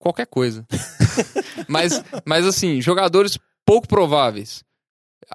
qualquer 0.00 0.26
coisa. 0.26 0.66
mas, 1.68 2.02
mas, 2.26 2.44
assim, 2.44 2.80
jogadores 2.80 3.38
pouco 3.64 3.86
prováveis. 3.86 4.64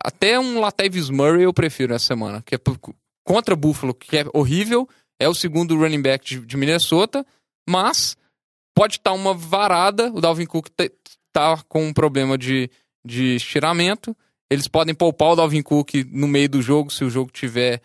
Até 0.03 0.39
um 0.39 0.59
Latavius 0.59 1.09
Murray 1.09 1.43
eu 1.43 1.53
prefiro 1.53 1.93
essa 1.93 2.05
semana, 2.05 2.41
que 2.41 2.55
é 2.55 2.59
contra 3.23 3.55
Buffalo, 3.55 3.93
que 3.93 4.17
é 4.17 4.25
horrível, 4.33 4.87
é 5.19 5.27
o 5.27 5.33
segundo 5.33 5.77
running 5.77 6.01
back 6.01 6.25
de, 6.25 6.45
de 6.45 6.57
Minnesota, 6.57 7.25
mas 7.67 8.17
pode 8.75 8.97
estar 8.97 9.13
uma 9.13 9.33
varada, 9.33 10.11
o 10.13 10.19
Dalvin 10.19 10.45
Cook 10.45 10.67
tá 11.31 11.63
com 11.67 11.87
um 11.87 11.93
problema 11.93 12.37
de, 12.37 12.69
de 13.05 13.35
estiramento, 13.35 14.15
eles 14.49 14.67
podem 14.67 14.93
poupar 14.93 15.29
o 15.29 15.35
Dalvin 15.35 15.61
Cook 15.61 15.95
no 16.11 16.27
meio 16.27 16.49
do 16.49 16.61
jogo 16.61 16.91
se 16.91 17.03
o 17.03 17.09
jogo 17.09 17.31
tiver 17.31 17.81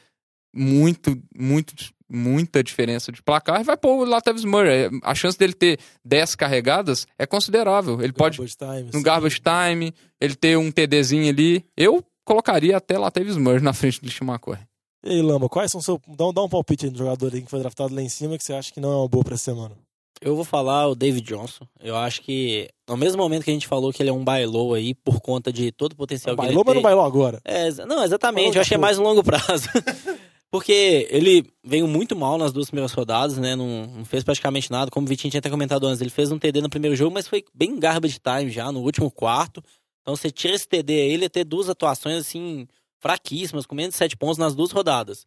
muito, 0.54 1.20
muito, 1.34 1.74
muita 2.10 2.62
diferença 2.62 3.12
de 3.12 3.22
placar. 3.22 3.62
Vai 3.62 3.76
pôr 3.76 3.98
o 4.00 4.04
Latavius 4.04 4.44
Murray. 4.44 4.90
A 5.02 5.14
chance 5.14 5.38
dele 5.38 5.52
ter 5.52 5.78
10 6.04 6.34
carregadas 6.34 7.06
é 7.18 7.26
considerável. 7.26 8.00
Ele 8.02 8.12
pode 8.12 8.36
time, 8.36 8.82
no 8.84 8.98
sim. 8.98 9.02
garbage 9.02 9.40
time, 9.40 9.94
ele 10.20 10.34
ter 10.34 10.58
um 10.58 10.70
TDzinho 10.70 11.28
ali. 11.28 11.64
Eu 11.76 12.04
colocaria 12.24 12.76
até 12.76 12.98
Latavius 12.98 13.36
Murray 13.36 13.60
na 13.60 13.72
frente 13.72 14.00
do 14.00 14.08
McCoy. 14.24 14.58
E 15.04 15.12
aí, 15.12 15.22
Lamba, 15.22 15.48
quais 15.48 15.72
são 15.72 15.80
seu. 15.80 16.00
Dá 16.08 16.26
um, 16.26 16.32
dá 16.32 16.42
um 16.42 16.48
palpite 16.48 16.86
aí 16.86 16.92
no 16.92 16.98
jogador 16.98 17.32
aí 17.32 17.40
que 17.40 17.50
foi 17.50 17.60
draftado 17.60 17.94
lá 17.94 18.02
em 18.02 18.08
cima 18.08 18.36
que 18.36 18.44
você 18.44 18.52
acha 18.52 18.72
que 18.72 18.80
não 18.80 18.92
é 18.92 18.96
uma 18.96 19.08
boa 19.08 19.24
pra 19.24 19.34
essa 19.34 19.44
semana. 19.44 19.74
Eu 20.20 20.36
vou 20.36 20.44
falar 20.44 20.86
o 20.86 20.94
David 20.94 21.26
Johnson. 21.26 21.64
Eu 21.82 21.96
acho 21.96 22.20
que, 22.20 22.68
no 22.86 22.94
mesmo 22.94 23.22
momento 23.22 23.42
que 23.42 23.50
a 23.50 23.54
gente 23.54 23.66
falou 23.66 23.90
que 23.90 24.02
ele 24.02 24.10
é 24.10 24.12
um 24.12 24.22
bailou 24.22 24.74
aí, 24.74 24.94
por 24.94 25.18
conta 25.18 25.50
de 25.50 25.72
todo 25.72 25.92
o 25.92 25.96
potencial 25.96 26.34
que 26.34 26.42
Bailou, 26.42 26.60
ele 26.60 26.64
mas 26.66 26.66
tem. 26.66 26.74
não 26.74 26.82
bailou 26.82 27.04
agora. 27.04 27.40
É, 27.42 27.70
não, 27.86 28.04
exatamente. 28.04 28.44
Bailou 28.44 28.56
Eu 28.56 28.60
achei 28.60 28.76
a 28.76 28.80
mais 28.80 28.98
um 28.98 29.02
longo 29.02 29.24
prazo. 29.24 29.66
Porque 30.50 31.06
ele 31.10 31.48
veio 31.62 31.86
muito 31.86 32.16
mal 32.16 32.36
nas 32.36 32.52
duas 32.52 32.66
primeiras 32.66 32.92
rodadas, 32.92 33.38
né? 33.38 33.54
Não, 33.54 33.86
não, 33.86 34.04
fez 34.04 34.24
praticamente 34.24 34.70
nada. 34.70 34.90
Como 34.90 35.06
o 35.06 35.08
Vitinho 35.08 35.30
tinha 35.30 35.38
até 35.38 35.48
comentado 35.48 35.86
antes, 35.86 36.00
ele 36.00 36.10
fez 36.10 36.32
um 36.32 36.38
TD 36.38 36.60
no 36.60 36.68
primeiro 36.68 36.96
jogo, 36.96 37.14
mas 37.14 37.28
foi 37.28 37.44
bem 37.54 37.78
garbage 37.78 38.18
time 38.18 38.50
já, 38.50 38.72
no 38.72 38.80
último 38.80 39.10
quarto. 39.10 39.62
Então 40.02 40.16
você 40.16 40.30
tira 40.30 40.54
esse 40.54 40.66
TD 40.66 40.92
aí, 40.92 41.12
ele 41.12 41.22
ia 41.24 41.30
ter 41.30 41.44
duas 41.44 41.68
atuações, 41.68 42.16
assim, 42.16 42.66
fraquíssimas, 42.98 43.64
com 43.64 43.76
menos 43.76 43.94
de 43.94 43.98
sete 43.98 44.16
pontos 44.16 44.38
nas 44.38 44.54
duas 44.54 44.72
rodadas. 44.72 45.24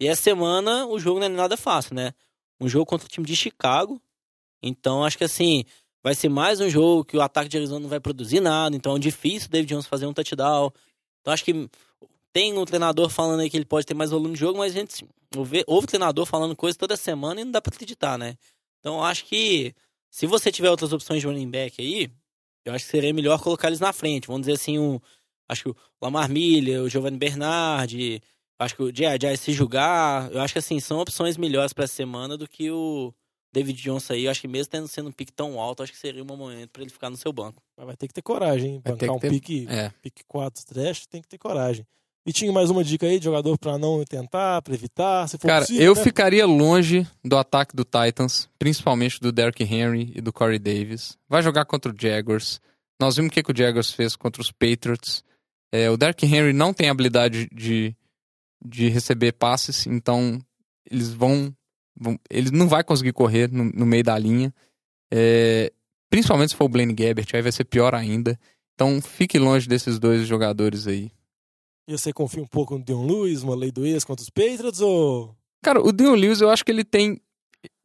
E 0.00 0.08
essa 0.08 0.22
semana 0.22 0.86
o 0.86 0.98
jogo 0.98 1.20
não 1.20 1.26
é 1.26 1.28
nada 1.28 1.56
fácil, 1.56 1.94
né? 1.94 2.12
Um 2.60 2.68
jogo 2.68 2.84
contra 2.84 3.06
o 3.06 3.10
time 3.10 3.26
de 3.26 3.36
Chicago. 3.36 4.00
Então 4.60 5.04
acho 5.04 5.16
que 5.16 5.24
assim, 5.24 5.64
vai 6.02 6.16
ser 6.16 6.28
mais 6.28 6.60
um 6.60 6.68
jogo 6.68 7.04
que 7.04 7.16
o 7.16 7.20
ataque 7.20 7.48
de 7.48 7.56
Arizona 7.58 7.80
não 7.80 7.88
vai 7.88 8.00
produzir 8.00 8.40
nada. 8.40 8.74
Então 8.74 8.96
é 8.96 8.98
difícil 8.98 9.46
o 9.46 9.50
David 9.52 9.72
Jones 9.72 9.86
fazer 9.86 10.06
um 10.06 10.12
touchdown. 10.12 10.72
Então 11.20 11.32
acho 11.32 11.44
que 11.44 11.70
tem 12.34 12.58
um 12.58 12.64
treinador 12.64 13.08
falando 13.08 13.40
aí 13.40 13.48
que 13.48 13.56
ele 13.56 13.64
pode 13.64 13.86
ter 13.86 13.94
mais 13.94 14.10
volume 14.10 14.34
de 14.34 14.40
jogo, 14.40 14.58
mas 14.58 14.74
a 14.74 14.80
gente 14.80 15.06
ouve, 15.36 15.62
ouve 15.68 15.86
treinador 15.86 16.26
falando 16.26 16.56
coisa 16.56 16.76
toda 16.76 16.96
semana 16.96 17.40
e 17.40 17.44
não 17.44 17.52
dá 17.52 17.62
pra 17.62 17.72
acreditar, 17.72 18.18
né? 18.18 18.36
Então 18.80 19.02
acho 19.02 19.24
que 19.24 19.72
se 20.10 20.26
você 20.26 20.50
tiver 20.50 20.68
outras 20.68 20.92
opções 20.92 21.20
de 21.20 21.28
running 21.28 21.48
back 21.48 21.80
aí, 21.80 22.10
eu 22.64 22.74
acho 22.74 22.84
que 22.86 22.90
seria 22.90 23.14
melhor 23.14 23.40
colocar 23.40 23.68
eles 23.68 23.78
na 23.78 23.92
frente. 23.92 24.26
Vamos 24.26 24.42
dizer 24.42 24.54
assim, 24.54 24.80
um, 24.80 24.98
acho 25.48 25.62
que 25.62 25.70
o 25.70 25.76
Lamar 26.02 26.28
Miller, 26.28 26.82
o 26.82 26.88
Giovanni 26.88 27.16
Bernard, 27.16 28.20
acho 28.58 28.74
que 28.74 28.82
o 28.82 28.90
J.J. 28.90 29.36
se 29.36 29.52
julgar, 29.52 30.28
eu 30.32 30.40
acho 30.40 30.54
que 30.54 30.58
assim, 30.58 30.80
são 30.80 30.98
opções 30.98 31.36
melhores 31.36 31.72
para 31.72 31.84
essa 31.84 31.94
semana 31.94 32.36
do 32.36 32.48
que 32.48 32.68
o 32.68 33.14
David 33.52 33.80
Johnson 33.80 34.14
aí. 34.14 34.24
Eu 34.24 34.32
acho 34.32 34.40
que 34.40 34.48
mesmo 34.48 34.72
tendo 34.72 34.88
sendo 34.88 35.08
um 35.08 35.12
pique 35.12 35.32
tão 35.32 35.60
alto, 35.60 35.84
acho 35.84 35.92
que 35.92 35.98
seria 35.98 36.20
um 36.20 36.26
momento 36.26 36.70
para 36.70 36.82
ele 36.82 36.90
ficar 36.90 37.10
no 37.10 37.16
seu 37.16 37.32
banco. 37.32 37.62
Mas 37.76 37.86
vai 37.86 37.96
ter 37.96 38.08
que 38.08 38.14
ter 38.14 38.22
coragem, 38.22 38.72
hein? 38.72 38.82
Bancar 38.84 39.12
um 39.12 39.20
ter... 39.20 39.30
pique, 39.30 39.68
é. 39.68 39.90
pique 40.02 40.24
4 40.26 40.66
trash, 40.66 41.06
tem 41.06 41.22
que 41.22 41.28
ter 41.28 41.38
coragem. 41.38 41.86
E 42.26 42.32
tinha 42.32 42.50
mais 42.50 42.70
uma 42.70 42.82
dica 42.82 43.06
aí 43.06 43.18
de 43.18 43.24
jogador 43.26 43.58
para 43.58 43.76
não 43.76 44.02
tentar, 44.04 44.62
para 44.62 44.72
evitar, 44.72 45.28
se 45.28 45.36
for 45.36 45.46
Cara, 45.46 45.60
possível, 45.60 45.84
eu 45.84 45.94
né? 45.94 46.02
ficaria 46.02 46.46
longe 46.46 47.06
do 47.22 47.36
ataque 47.36 47.76
do 47.76 47.84
Titans, 47.84 48.48
principalmente 48.58 49.20
do 49.20 49.30
Derrick 49.30 49.62
Henry 49.62 50.10
e 50.14 50.22
do 50.22 50.32
Corey 50.32 50.58
Davis. 50.58 51.18
Vai 51.28 51.42
jogar 51.42 51.66
contra 51.66 51.92
o 51.92 51.94
Jaguars. 51.96 52.62
Nós 52.98 53.16
vimos 53.16 53.28
o 53.28 53.32
que, 53.32 53.42
que 53.42 53.52
o 53.52 53.56
Jaguars 53.56 53.92
fez 53.92 54.16
contra 54.16 54.40
os 54.40 54.50
Patriots. 54.50 55.22
É, 55.70 55.90
o 55.90 55.98
Derrick 55.98 56.24
Henry 56.24 56.54
não 56.54 56.72
tem 56.72 56.88
habilidade 56.88 57.46
de, 57.52 57.94
de 58.64 58.88
receber 58.88 59.32
passes, 59.32 59.86
então 59.86 60.40
eles 60.90 61.12
vão, 61.12 61.54
vão 61.94 62.18
ele 62.30 62.50
não 62.50 62.68
vai 62.68 62.82
conseguir 62.82 63.12
correr 63.12 63.50
no, 63.52 63.64
no 63.64 63.84
meio 63.84 64.04
da 64.04 64.16
linha. 64.18 64.54
É, 65.12 65.70
principalmente 66.08 66.50
se 66.50 66.56
for 66.56 66.64
o 66.64 66.68
Blaine 66.68 66.94
Gabbert, 66.94 67.28
aí 67.34 67.42
vai 67.42 67.52
ser 67.52 67.64
pior 67.64 67.94
ainda. 67.94 68.38
Então 68.74 69.02
fique 69.02 69.38
longe 69.38 69.68
desses 69.68 69.98
dois 69.98 70.26
jogadores 70.26 70.86
aí. 70.86 71.10
E 71.86 71.92
você 71.92 72.12
confia 72.12 72.42
um 72.42 72.46
pouco 72.46 72.78
no 72.78 72.84
Dion 72.84 73.06
Lewis, 73.06 73.42
uma 73.42 73.54
lei 73.54 73.70
do 73.70 73.84
ex 73.84 74.04
contra 74.04 74.22
os 74.22 74.30
Patriots 74.30 74.80
ou. 74.80 75.34
Cara, 75.62 75.80
o 75.80 75.92
Dion 75.92 76.14
Lewis 76.14 76.40
eu 76.40 76.50
acho 76.50 76.64
que 76.64 76.72
ele 76.72 76.84
tem. 76.84 77.20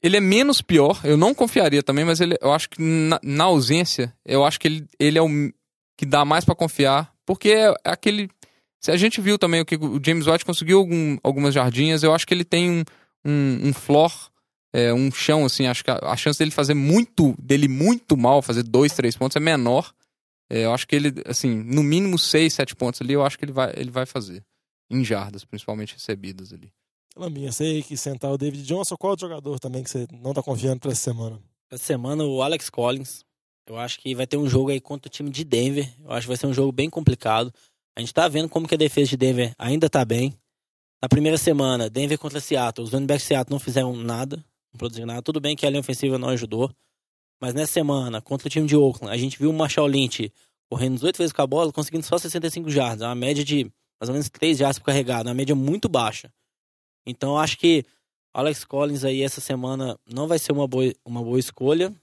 Ele 0.02 0.18
é 0.18 0.22
menos 0.22 0.62
pior, 0.62 1.00
eu 1.04 1.18
não 1.18 1.34
confiaria 1.34 1.84
também, 1.84 2.06
mas 2.06 2.22
ele, 2.22 2.38
eu 2.42 2.54
acho 2.54 2.70
que 2.70 2.82
na, 2.82 3.20
na 3.22 3.44
ausência, 3.46 4.16
eu 4.26 4.46
acho 4.46 4.60
que 4.60 4.68
ele, 4.68 4.88
ele 4.98 5.18
é 5.18 5.22
o 5.22 5.28
que 5.98 6.06
dá 6.06 6.24
mais 6.24 6.46
para 6.46 6.56
confiar, 6.56 7.14
porque 7.26 7.50
é 7.50 7.74
aquele. 7.84 8.30
Se 8.80 8.92
a 8.92 8.98
gente 8.98 9.20
viu 9.20 9.38
também 9.38 9.60
o 9.60 9.66
que 9.66 9.76
o 9.76 10.00
James 10.02 10.26
White 10.26 10.46
conseguiu 10.46 10.80
algum, 10.80 11.18
algumas 11.22 11.54
jardinhas, 11.54 12.02
eu 12.02 12.14
acho 12.14 12.26
que 12.26 12.34
ele 12.34 12.46
tem 12.46 12.72
um, 12.72 12.84
um, 13.26 13.68
um 13.68 13.74
floor, 13.74 14.12
é, 14.74 14.94
um 14.94 15.12
chão, 15.12 15.46
assim, 15.46 15.68
acho 15.68 15.84
que 15.84 15.92
a, 15.92 16.00
a, 16.02 16.16
chance 16.16 16.40
dele 16.40 16.52
fazer 16.52 16.74
muito, 16.74 17.36
dele 17.38 17.68
muito 17.68 18.16
mal, 18.16 18.42
fazer 18.42 18.64
dois, 18.64 18.94
três 18.94 19.18
pontos 19.18 19.36
é 19.36 19.40
menor. 19.42 19.92
É, 20.50 20.66
eu 20.66 20.74
acho 20.74 20.88
que 20.88 20.96
ele, 20.96 21.14
assim, 21.26 21.56
no 21.64 21.84
mínimo 21.84 22.18
seis, 22.18 22.54
sete 22.54 22.76
pontos 22.76 23.02
ali, 23.02 23.14
eu 23.14 23.24
acho 23.24 23.38
que 23.38 23.46
ele 23.46 23.52
vai, 23.52 23.72
ele 23.76 23.92
vai 23.92 24.06
fazer. 24.06 24.44
Em 24.90 25.04
jardas, 25.04 25.46
principalmente 25.46 25.94
recebidas 25.94 26.52
ali. 26.52 26.74
Lambinha, 27.16 27.52
sei 27.52 27.84
que 27.84 27.96
sentar 27.96 28.32
o 28.32 28.38
David 28.38 28.64
Johnson, 28.64 28.96
qual 28.98 29.12
outro 29.12 29.28
jogador 29.28 29.60
também 29.60 29.84
que 29.84 29.90
você 29.90 30.08
não 30.12 30.34
tá 30.34 30.42
confiando 30.42 30.80
pra 30.80 30.92
essa 30.92 31.02
semana? 31.02 31.40
Essa 31.70 31.84
semana 31.84 32.24
o 32.24 32.42
Alex 32.42 32.70
Collins. 32.70 33.24
Eu 33.68 33.78
acho 33.78 34.00
que 34.00 34.16
vai 34.16 34.26
ter 34.26 34.38
um 34.38 34.50
jogo 34.50 34.72
aí 34.72 34.82
contra 34.82 35.08
o 35.08 35.12
time 35.12 35.30
de 35.30 35.44
Denver. 35.44 35.88
Eu 36.04 36.12
acho 36.12 36.22
que 36.22 36.30
vai 36.30 36.38
ser 36.38 36.48
um 36.48 36.54
jogo 36.54 36.72
bem 36.72 36.90
complicado. 36.90 37.54
A 37.96 38.00
gente 38.00 38.14
tá 38.14 38.28
vendo 38.28 38.50
como 38.50 38.68
que 38.68 38.74
a 38.74 38.78
defesa 38.78 39.12
de 39.12 39.18
Denver 39.18 39.54
ainda 39.60 39.88
tá 39.88 40.04
bem. 40.04 40.34
Na 41.02 41.08
primeira 41.08 41.38
semana, 41.38 41.90
Denver 41.90 42.18
contra 42.18 42.40
Seattle. 42.40 42.86
Os 42.86 42.92
running 42.92 43.06
backs 43.06 43.24
de 43.24 43.28
Seattle 43.28 43.54
não 43.54 43.60
fizeram 43.60 43.96
nada, 43.96 44.38
não 44.74 44.78
produziram 44.78 45.06
nada. 45.06 45.22
Tudo 45.22 45.40
bem 45.40 45.56
que 45.56 45.66
a 45.66 45.70
linha 45.70 45.82
ofensiva 45.82 46.18
não 46.18 46.30
ajudou. 46.30 46.72
Mas 47.40 47.54
nessa 47.54 47.74
semana, 47.74 48.22
contra 48.22 48.48
o 48.48 48.52
time 48.52 48.68
de 48.68 48.76
Oakland, 48.76 49.14
a 49.14 49.18
gente 49.18 49.40
viu 49.40 49.50
o 49.50 49.54
Marshall 49.54 49.88
Lynch 49.88 50.32
correndo 50.70 50.96
18 50.96 51.18
vezes 51.18 51.34
com 51.34 51.42
a 51.42 51.48
bola, 51.48 51.72
conseguindo 51.72 52.06
só 52.06 52.18
65 52.18 52.70
jardas. 52.70 53.02
É 53.02 53.06
uma 53.06 53.16
média 53.16 53.44
de 53.44 53.72
mais 54.00 54.10
ou 54.10 54.14
menos 54.14 54.30
3 54.30 54.58
jardas 54.58 54.78
por 54.78 54.86
carregado. 54.86 55.28
Uma 55.28 55.34
média 55.34 55.56
muito 55.56 55.90
baixa. 55.90 56.32
Então 57.06 57.38
acho 57.38 57.58
que 57.58 57.86
Alex 58.34 58.64
Collins 58.64 59.04
aí 59.04 59.24
essa 59.24 59.42
semana 59.42 59.98
não 60.06 60.28
vai 60.28 60.38
ser 60.38 60.52
uma 60.52 60.68
boa, 60.68 60.94
uma 61.04 61.24
boa 61.24 61.40
escolha. 61.40 61.94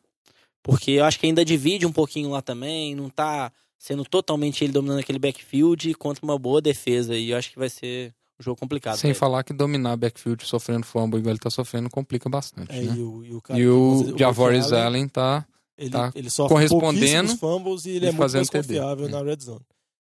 Porque 0.63 0.93
eu 0.93 1.05
acho 1.05 1.21
que 1.21 1.27
ainda 1.27 1.45
divide 1.45 1.87
um 1.87 1.93
pouquinho 1.93 2.31
lá 2.31 2.43
também. 2.43 2.95
Não 2.95 3.09
tá 3.09 3.53
sendo 3.79 4.05
totalmente 4.05 4.65
ele 4.65 4.73
dominando 4.73 4.99
aquele 4.99 5.19
backfield 5.19 5.95
contra 5.95 6.25
uma 6.25 6.39
boa 6.39 6.61
defesa. 6.61 7.17
E 7.17 7.31
eu 7.31 7.39
acho 7.39 7.53
que 7.53 7.59
vai 7.59 7.71
ser 7.71 8.13
um 8.41 8.43
jogo 8.43 8.59
complicado. 8.59 8.97
Sem 8.99 9.15
falar 9.15 9.43
que 9.45 9.53
dominar 9.53 9.97
backfield 9.97 10.45
sofrendo 10.47 10.85
fumble 10.87 11.19
igual 11.19 11.33
ele 11.33 11.39
tá 11.39 11.51
sofrendo 11.51 11.89
complica 11.91 12.29
bastante. 12.29 12.71
É, 12.73 12.83
né? 12.83 12.95
E 12.97 13.01
o, 13.03 13.25
e 13.25 13.35
o, 13.35 13.41
cara 13.43 13.59
E 13.59 13.67
o 13.69 13.97
você- 14.05 14.19
Javorius 14.19 14.73
Allen, 14.73 14.85
Allen 14.87 15.09
tá. 15.09 15.47
ele, 15.79 15.91
tá 15.91 16.13
ele 16.15 16.31
sofre 16.31 16.55
correspondendo 16.55 17.37
fumbles 17.37 17.87
e 17.87 17.91
ele 17.91 18.07
e 18.07 18.09
é 18.09 18.13
muito 18.13 18.33
mais 18.33 18.51
confiável 18.51 19.07
Hum. 19.07 19.11
na 19.11 19.23
red 19.23 19.39
zone. 19.41 19.65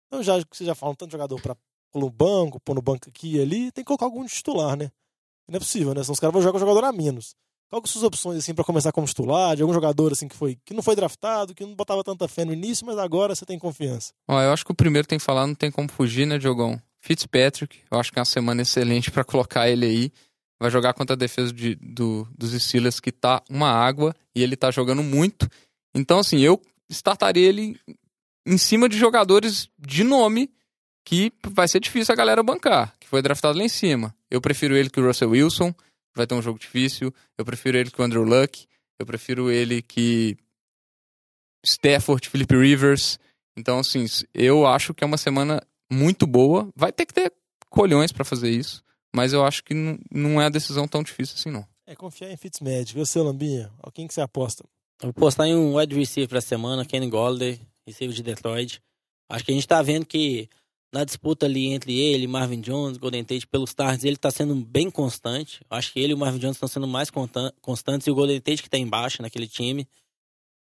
Então, 0.08 0.24
já 0.24 0.39
que 0.44 0.56
você 0.58 0.65
já 0.65 0.74
fala 0.76 0.92
um 0.92 0.96
tanto 0.96 1.10
de 1.10 1.13
jogador 1.13 1.39
pra 1.42 1.56
pôr 1.92 2.00
no 2.00 2.10
banco, 2.10 2.60
pôr 2.60 2.76
no 2.76 2.82
banco 2.82 3.10
aqui 3.10 3.36
e 3.38 3.42
ali, 3.42 3.72
tem 3.72 3.84
que 3.84 3.88
colocar 3.88 4.06
algum 4.06 4.26
titular, 4.26 4.76
né? 4.76 4.89
Não 5.48 5.56
é 5.56 5.60
possível, 5.60 5.94
né? 5.94 6.04
Senão 6.04 6.13
os 6.13 6.20
caras 6.20 6.34
vão 6.34 6.42
jogar 6.42 6.52
com 6.52 6.58
o 6.58 6.68
jogador 6.68 6.84
a 6.86 6.92
menos. 6.92 7.36
Qual 7.72 7.82
que 7.84 7.88
são 7.88 8.00
suas 8.02 8.08
opções, 8.08 8.38
assim, 8.39 8.54
pra 8.54 8.63
começar 8.63 8.92
como 8.92 9.06
titular? 9.06 9.56
De 9.56 9.62
algum 9.62 9.74
jogador, 9.74 10.12
assim, 10.12 10.28
que, 10.28 10.36
foi, 10.36 10.58
que 10.65 10.74
não 10.74 10.82
foi 10.82 10.96
draftado, 10.96 11.54
que 11.54 11.63
não 11.63 11.76
botava 11.76 12.04
tanta 12.04 12.28
fé 12.28 12.44
no 12.44 12.52
início, 12.54 12.84
mas 12.86 12.98
agora 12.98 13.36
você 13.36 13.46
tem 13.46 13.60
confiança. 13.60 14.12
Ó, 14.28 14.42
eu 14.42 14.52
acho 14.52 14.65
que 14.65 14.72
o 14.72 14.76
primeiro 14.76 15.08
tem 15.08 15.20
que 15.20 15.24
falar, 15.26 15.46
não 15.46 15.54
tem 15.54 15.70
como 15.72 15.88
fugir, 15.92 16.26
né, 16.26 16.39
Diogão? 16.39 16.82
Fitzpatrick, 17.10 17.80
eu 17.89 18.00
acho 18.00 18.12
que 18.13 18.19
é 18.19 18.22
uma 18.22 18.26
semana 18.26 18.62
excelente 18.62 19.10
pra 19.10 19.24
colocar 19.24 19.67
ele 19.67 19.84
aí. 19.84 20.12
Vai 20.62 20.69
jogar 20.69 20.93
contra 20.93 21.15
a 21.15 21.17
defesa 21.17 21.52
de- 21.52 21.74
do, 21.76 22.28
dos 22.38 22.52
Steelers, 22.52 23.00
que 23.00 23.12
tá 23.12 23.41
uma 23.50 23.72
água, 23.72 24.15
e 24.36 24.43
ele 24.43 24.56
tá 24.56 24.69
jogando 24.69 25.02
muito. 25.02 25.50
Então, 25.95 26.19
assim, 26.19 26.38
eu 26.39 26.62
startaria 26.88 27.48
ele 27.48 27.80
em 28.45 28.58
cima 28.60 28.88
de 28.88 28.95
jogadores 28.95 29.69
de 29.80 30.04
nome 30.04 30.52
que 31.04 31.34
vai 31.48 31.67
ser 31.67 31.80
difícil 31.80 32.13
a 32.13 32.15
galera 32.15 32.43
bancar, 32.43 32.93
que 33.00 33.08
foi 33.08 33.24
draftado 33.24 33.58
lá 33.58 33.63
em 33.63 33.69
cima. 33.69 34.13
Eu 34.30 34.39
prefiro 34.39 34.78
ele 34.78 34.91
que 34.91 35.00
o 35.00 35.06
Russell 35.08 35.32
Wilson, 35.32 35.74
vai 36.15 36.28
ter 36.28 36.36
um 36.36 36.41
jogo 36.43 36.60
difícil. 36.60 37.12
Eu 37.38 37.43
prefiro 37.43 37.76
ele 37.76 37.89
que 37.89 38.00
o 38.00 38.04
Andrew 38.04 38.24
Luck. 38.24 38.67
Eu 39.00 39.06
prefiro 39.08 39.50
ele 39.50 39.82
que 39.82 40.38
Stafford, 41.65 42.30
Philip 42.30 42.56
Rivers. 42.56 43.17
Então, 43.58 43.80
assim, 43.80 44.06
eu 44.34 44.67
acho 44.67 44.93
que 44.93 45.04
é 45.04 45.08
uma 45.08 45.17
semana 45.17 45.62
muito 45.91 46.25
boa. 46.28 46.69
Vai 46.75 46.91
ter 46.91 47.06
que 47.06 47.13
ter 47.13 47.32
colhões 47.69 48.12
pra 48.12 48.25
fazer 48.25 48.49
isso, 48.49 48.84
mas 49.15 49.34
eu 49.34 49.43
acho 49.43 49.63
que 49.63 49.73
não- 49.73 49.99
não 50.12 50.41
é 50.41 50.45
a 50.45 50.49
decisão 50.49 50.88
tão 50.88 51.04
difícil 51.04 51.36
assim, 51.38 51.52
não. 51.52 51.65
É 51.86 51.95
confiar 51.95 52.32
em 52.32 52.38
Fitzmagic. 52.38 52.91
E 52.91 52.99
você, 53.06 53.19
Lambinha? 53.19 53.71
Quem 53.93 54.08
que 54.08 54.13
você 54.13 54.21
aposta? 54.21 54.63
Eu 55.02 55.08
vou 55.08 55.13
postar 55.13 55.47
em 55.47 55.56
um 55.56 55.78
wide 55.78 55.95
receiver 55.95 56.30
pra 56.30 56.41
semana, 56.41 56.86
Kenny 56.86 57.10
Golladay, 57.10 57.60
receiver 57.88 58.15
de 58.15 58.21
Detroit. 58.21 58.82
Acho 59.30 59.45
que 59.45 59.52
a 59.52 59.56
gente 59.56 59.67
tá 59.67 59.82
vendo 59.82 60.06
que 60.06 60.49
na 60.93 61.04
disputa 61.04 61.45
ali 61.45 61.67
entre 61.67 61.97
ele, 61.99 62.28
Marvin 62.28 62.62
Jones, 62.62 62.97
Golden 62.97 63.23
Tate 63.23 63.45
pelos 63.47 63.73
targets, 63.73 64.04
ele 64.04 64.17
tá 64.17 64.30
sendo 64.32 64.56
bem 64.56 64.89
constante. 64.89 65.62
Acho 65.69 65.93
que 65.93 65.99
ele 65.99 66.12
e 66.12 66.15
o 66.15 66.17
Marvin 66.17 66.39
Jones 66.39 66.56
estão 66.58 66.67
sendo 66.67 66.88
mais 66.88 67.10
constan- 67.10 67.52
constantes 67.62 68.08
e 68.08 68.12
o 68.12 68.15
Golden 68.15 68.41
Tate 68.41 68.62
que 68.63 68.69
tá 68.69 68.78
embaixo 68.78 69.21
naquele 69.21 69.47
time. 69.47 69.88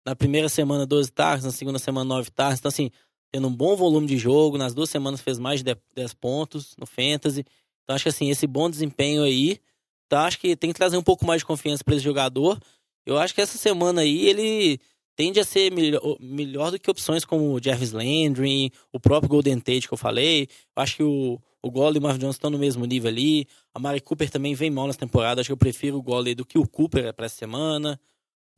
Na 0.05 0.15
primeira 0.15 0.47
semana, 0.49 0.85
12 0.85 1.11
targets, 1.11 1.45
na 1.45 1.51
segunda 1.51 1.77
semana, 1.79 2.05
9 2.07 2.31
targets. 2.31 2.59
Então, 2.59 2.69
assim, 2.69 2.89
tendo 3.31 3.47
um 3.47 3.55
bom 3.55 3.75
volume 3.75 4.07
de 4.07 4.17
jogo. 4.17 4.57
Nas 4.57 4.73
duas 4.73 4.89
semanas 4.89 5.21
fez 5.21 5.39
mais 5.39 5.59
de 5.59 5.65
10 5.65 5.77
10 5.95 6.13
pontos 6.15 6.75
no 6.77 6.85
Fantasy. 6.85 7.45
Então, 7.83 7.95
acho 7.95 8.03
que, 8.03 8.09
assim, 8.09 8.29
esse 8.29 8.45
bom 8.45 8.69
desempenho 8.69 9.23
aí, 9.23 9.59
tá, 10.07 10.25
acho 10.25 10.39
que 10.39 10.55
tem 10.55 10.71
que 10.71 10.77
trazer 10.77 10.97
um 10.97 11.03
pouco 11.03 11.25
mais 11.25 11.41
de 11.41 11.45
confiança 11.45 11.83
para 11.83 11.95
esse 11.95 12.03
jogador. 12.03 12.59
Eu 13.05 13.17
acho 13.17 13.33
que 13.33 13.41
essa 13.41 13.57
semana 13.57 14.01
aí 14.01 14.27
ele 14.27 14.79
tende 15.15 15.39
a 15.39 15.45
ser 15.45 15.71
melhor, 15.71 16.01
melhor 16.19 16.71
do 16.71 16.79
que 16.79 16.89
opções 16.89 17.25
como 17.25 17.53
o 17.53 17.63
Jarvis 17.63 17.91
Landry, 17.91 18.71
o 18.91 18.99
próprio 18.99 19.29
Golden 19.29 19.59
Tate 19.59 19.87
que 19.87 19.93
eu 19.93 19.97
falei. 19.97 20.47
Eu 20.75 20.83
acho 20.83 20.97
que 20.97 21.03
o, 21.03 21.39
o 21.61 21.71
Golladay 21.71 21.97
e 21.97 21.99
o 21.99 22.01
Marvin 22.01 22.19
Jones 22.19 22.35
estão 22.35 22.49
no 22.49 22.57
mesmo 22.57 22.85
nível 22.85 23.09
ali. 23.09 23.47
A 23.73 23.79
Mari 23.79 24.01
Cooper 24.01 24.29
também 24.29 24.53
vem 24.53 24.69
mal 24.69 24.87
nessa 24.87 24.99
temporada. 24.99 25.41
Acho 25.41 25.49
que 25.49 25.53
eu 25.53 25.57
prefiro 25.57 25.97
o 25.97 26.01
Golladay 26.01 26.35
do 26.35 26.45
que 26.45 26.57
o 26.57 26.67
Cooper 26.67 27.13
para 27.13 27.25
essa 27.25 27.35
semana. 27.35 27.99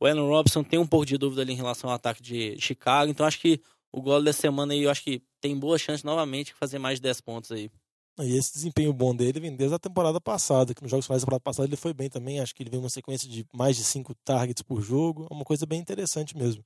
O 0.00 0.06
Allen 0.06 0.26
Robinson 0.26 0.62
tem 0.62 0.78
um 0.78 0.86
pouco 0.86 1.06
de 1.06 1.16
dúvida 1.16 1.42
ali 1.42 1.52
em 1.52 1.56
relação 1.56 1.90
ao 1.90 1.96
ataque 1.96 2.22
de 2.22 2.56
Chicago. 2.58 3.10
Então 3.10 3.26
acho 3.26 3.40
que 3.40 3.60
o 3.94 4.02
Golladay 4.02 4.24
dessa 4.24 4.40
semana 4.42 4.72
aí, 4.72 4.82
eu 4.82 4.90
acho 4.90 5.02
que 5.02 5.22
tem 5.40 5.56
boa 5.56 5.78
chance 5.78 6.04
novamente 6.04 6.48
de 6.48 6.54
fazer 6.54 6.78
mais 6.78 6.98
de 6.98 7.02
10 7.02 7.20
pontos 7.20 7.52
aí. 7.52 7.70
E 8.20 8.36
esse 8.36 8.52
desempenho 8.52 8.92
bom 8.92 9.14
dele 9.14 9.40
vem 9.40 9.54
desde 9.54 9.74
a 9.74 9.78
temporada 9.78 10.20
passada, 10.20 10.74
que 10.74 10.82
nos 10.82 10.90
jogos 10.90 11.06
finais 11.06 11.22
da 11.22 11.26
temporada 11.26 11.42
passada 11.42 11.68
ele 11.68 11.76
foi 11.76 11.92
bem 11.92 12.08
também. 12.08 12.40
Acho 12.40 12.54
que 12.54 12.62
ele 12.62 12.70
veio 12.70 12.82
uma 12.82 12.90
sequência 12.90 13.28
de 13.28 13.46
mais 13.52 13.76
de 13.76 13.84
cinco 13.84 14.14
targets 14.24 14.62
por 14.62 14.80
jogo. 14.80 15.26
É 15.30 15.34
uma 15.34 15.44
coisa 15.44 15.66
bem 15.66 15.80
interessante 15.80 16.36
mesmo. 16.36 16.64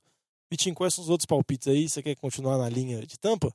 Vitinho, 0.51 0.75
quais 0.75 0.93
são 0.93 1.03
os 1.03 1.09
outros 1.09 1.25
palpites 1.25 1.67
aí? 1.67 1.87
Você 1.87 2.01
quer 2.01 2.15
continuar 2.15 2.57
na 2.57 2.69
linha 2.69 3.05
de 3.05 3.17
tampa? 3.17 3.53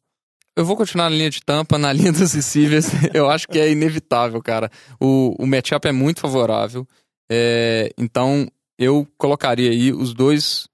eu 0.56 0.64
vou 0.64 0.76
continuar 0.76 1.10
na 1.10 1.16
linha 1.16 1.30
de 1.30 1.40
tampa, 1.42 1.76
na 1.76 1.90
linha 1.92 2.12
dos 2.12 2.32
receivers. 2.32 2.86
eu 3.12 3.28
acho 3.28 3.48
que 3.48 3.58
é 3.58 3.70
inevitável, 3.70 4.40
cara. 4.42 4.70
O, 5.00 5.34
o 5.38 5.46
matchup 5.46 5.86
é 5.86 5.92
muito 5.92 6.20
favorável. 6.20 6.86
É, 7.30 7.90
então, 7.98 8.48
eu 8.78 9.06
colocaria 9.18 9.70
aí 9.70 9.92
os 9.92 10.14
dois 10.14 10.68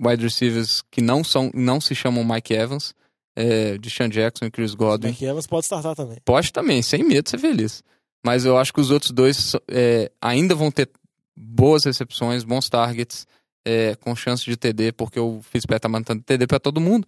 wide 0.00 0.22
receivers 0.24 0.82
que 0.90 1.00
não 1.00 1.22
são, 1.22 1.50
não 1.54 1.80
se 1.80 1.94
chamam 1.94 2.24
Mike 2.24 2.52
Evans, 2.54 2.94
é, 3.36 3.78
de 3.78 3.90
Sean 3.90 4.08
Jackson 4.08 4.46
e 4.46 4.50
Chris 4.50 4.74
Godwin. 4.74 5.10
Mike 5.10 5.24
Evans 5.24 5.46
pode 5.46 5.64
startar 5.66 5.94
também. 5.94 6.18
Pode 6.24 6.52
também, 6.52 6.82
sem 6.82 7.02
medo 7.04 7.24
de 7.24 7.30
ser 7.30 7.38
feliz. 7.38 7.82
Mas 8.24 8.44
eu 8.44 8.58
acho 8.58 8.72
que 8.72 8.80
os 8.80 8.90
outros 8.90 9.12
dois 9.12 9.54
é, 9.68 10.10
ainda 10.20 10.54
vão 10.54 10.70
ter 10.70 10.90
boas 11.36 11.84
recepções, 11.84 12.44
bons 12.44 12.68
targets, 12.68 13.26
é, 13.64 13.94
com 13.96 14.14
chance 14.16 14.44
de 14.44 14.56
TD, 14.56 14.92
porque 14.92 15.18
o 15.18 15.40
Fitzpatrick 15.42 15.80
tá 15.82 15.88
mantendo 15.88 16.22
TD 16.22 16.46
para 16.46 16.60
todo 16.60 16.80
mundo. 16.80 17.06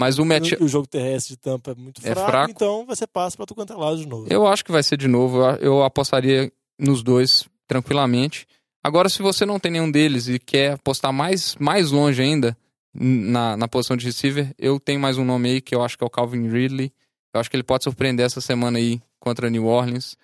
Mas 0.00 0.18
o 0.18 0.24
match... 0.24 0.52
O 0.60 0.68
jogo 0.68 0.86
terrestre 0.86 1.34
de 1.34 1.40
tampa 1.40 1.72
é 1.72 1.74
muito 1.74 2.00
fraco, 2.00 2.20
É 2.20 2.24
fraco. 2.24 2.50
então 2.52 2.86
você 2.86 3.06
passa 3.06 3.36
pra 3.36 3.44
tu 3.46 3.54
quanto 3.54 3.72
é 3.72 3.76
lado 3.76 3.98
de 3.98 4.06
novo. 4.06 4.26
Eu 4.30 4.46
acho 4.46 4.64
que 4.64 4.70
vai 4.70 4.82
ser 4.82 4.96
de 4.96 5.08
novo. 5.08 5.42
Eu 5.60 5.82
apostaria 5.82 6.52
nos 6.78 7.02
dois 7.02 7.48
tranquilamente. 7.66 8.46
Agora, 8.82 9.08
se 9.08 9.22
você 9.22 9.44
não 9.44 9.58
tem 9.58 9.72
nenhum 9.72 9.90
deles 9.90 10.28
e 10.28 10.38
quer 10.38 10.72
apostar 10.72 11.12
mais, 11.12 11.56
mais 11.56 11.90
longe 11.90 12.22
ainda 12.22 12.56
na, 12.94 13.56
na 13.56 13.68
posição 13.68 13.96
de 13.96 14.06
receiver, 14.06 14.54
eu 14.58 14.78
tenho 14.78 15.00
mais 15.00 15.18
um 15.18 15.24
nome 15.24 15.50
aí 15.50 15.60
que 15.60 15.74
eu 15.74 15.82
acho 15.82 15.98
que 15.98 16.04
é 16.04 16.06
o 16.06 16.10
Calvin 16.10 16.48
Ridley. 16.48 16.92
Eu 17.34 17.40
acho 17.40 17.50
que 17.50 17.56
ele 17.56 17.62
pode 17.62 17.84
surpreender 17.84 18.24
essa 18.24 18.40
semana 18.40 18.78
aí 18.78 19.00
contra 19.18 19.50
New 19.50 19.66
Orleans. 19.66 20.16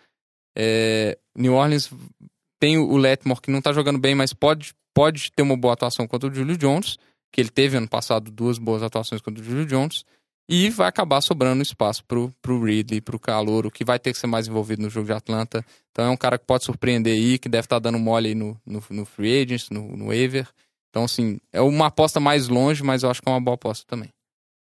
É, 0.57 1.19
New 1.37 1.55
Orleans 1.55 1.91
tem 2.59 2.79
o 2.79 2.97
Letmore 2.97 3.41
que 3.41 3.51
não 3.51 3.61
tá 3.61 3.73
jogando 3.73 3.99
bem, 3.99 4.15
mas 4.15 4.33
pode, 4.33 4.75
pode 4.95 5.31
ter 5.33 5.43
uma 5.43 5.57
boa 5.57 5.75
atuação 5.75 6.07
contra 6.07 6.31
o 6.31 6.35
Julio 6.35 6.57
Jones, 6.57 6.97
que 7.33 7.41
ele 7.41 7.51
teve 7.51 7.77
ano 7.77 7.89
passado 7.89 8.31
duas 8.31 8.59
boas 8.59 8.83
atuações 8.83 9.21
contra 9.21 9.43
o 9.43 9.45
Julio 9.45 9.67
Jones. 9.67 10.05
E 10.49 10.69
vai 10.69 10.89
acabar 10.89 11.21
sobrando 11.23 11.63
espaço 11.63 12.05
pro, 12.05 12.31
pro 12.43 12.63
Ridley, 12.63 13.01
pro 13.01 13.19
Calouro, 13.19 13.71
que 13.71 13.85
vai 13.85 13.99
ter 13.99 14.13
que 14.13 14.19
ser 14.19 14.27
mais 14.27 14.47
envolvido 14.47 14.83
no 14.83 14.91
jogo 14.91 15.07
de 15.07 15.13
Atlanta. 15.13 15.65
Então 15.91 16.05
é 16.05 16.11
um 16.11 16.17
cara 16.17 16.39
que 16.39 16.45
pode 16.45 16.65
surpreender 16.65 17.15
aí, 17.15 17.39
que 17.39 17.49
deve 17.49 17.65
estar 17.65 17.79
dando 17.79 17.99
mole 17.99 18.29
aí 18.29 18.35
no, 18.35 18.61
no, 18.67 18.83
no 18.91 19.05
Free 19.07 19.43
Agents, 19.43 19.71
no, 19.71 19.97
no 19.97 20.07
waiver. 20.09 20.47
Então, 20.91 21.05
assim, 21.05 21.39
é 21.53 21.61
uma 21.61 21.87
aposta 21.87 22.21
mais 22.21 22.47
longe, 22.47 22.83
mas 22.85 23.03
eu 23.03 23.11
acho 23.11 23.21
que 23.21 23.29
é 23.29 23.33
uma 23.33 23.41
boa 23.41 23.57
aposta 23.57 23.85
também. 23.87 24.11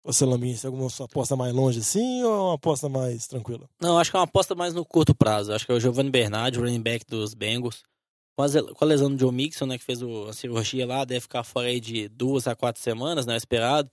Você, 0.05 0.25
Lamin, 0.25 0.55
você 0.55 0.66
alguma 0.66 0.88
aposta 1.01 1.35
mais 1.35 1.55
longe 1.55 1.81
assim 1.81 2.23
ou 2.25 2.49
uma 2.49 2.55
aposta 2.57 2.88
mais 2.88 3.27
tranquila? 3.27 3.66
Não, 3.81 3.99
acho 3.99 4.11
que 4.11 4.16
é 4.16 4.20
uma 4.20 4.27
aposta 4.27 4.55
mais 4.55 4.75
no 4.75 4.85
curto 4.85 5.14
prazo. 5.14 5.53
Acho 5.53 5.64
que 5.64 5.73
é 5.73 5.75
o 5.75 5.81
Giovanni 5.81 6.11
Bernardi, 6.11 6.59
o 6.59 6.62
running 6.62 6.83
back 6.83 7.07
dos 7.07 7.35
Bengals. 7.35 7.83
Com 8.37 8.42
a, 8.42 8.75
com 8.75 8.85
a 8.85 8.88
lesão 8.88 9.14
do 9.14 9.18
Joe 9.18 9.33
Mixon, 9.33 9.64
né, 9.64 9.79
que 9.79 9.85
fez 9.85 10.03
o, 10.03 10.25
a 10.25 10.33
cirurgia 10.33 10.87
lá, 10.87 11.05
deve 11.05 11.20
ficar 11.20 11.44
fora 11.44 11.68
aí 11.68 11.79
de 11.79 12.09
duas 12.09 12.49
a 12.49 12.55
quatro 12.55 12.83
semanas, 12.83 13.27
né, 13.27 13.37
esperado. 13.37 13.88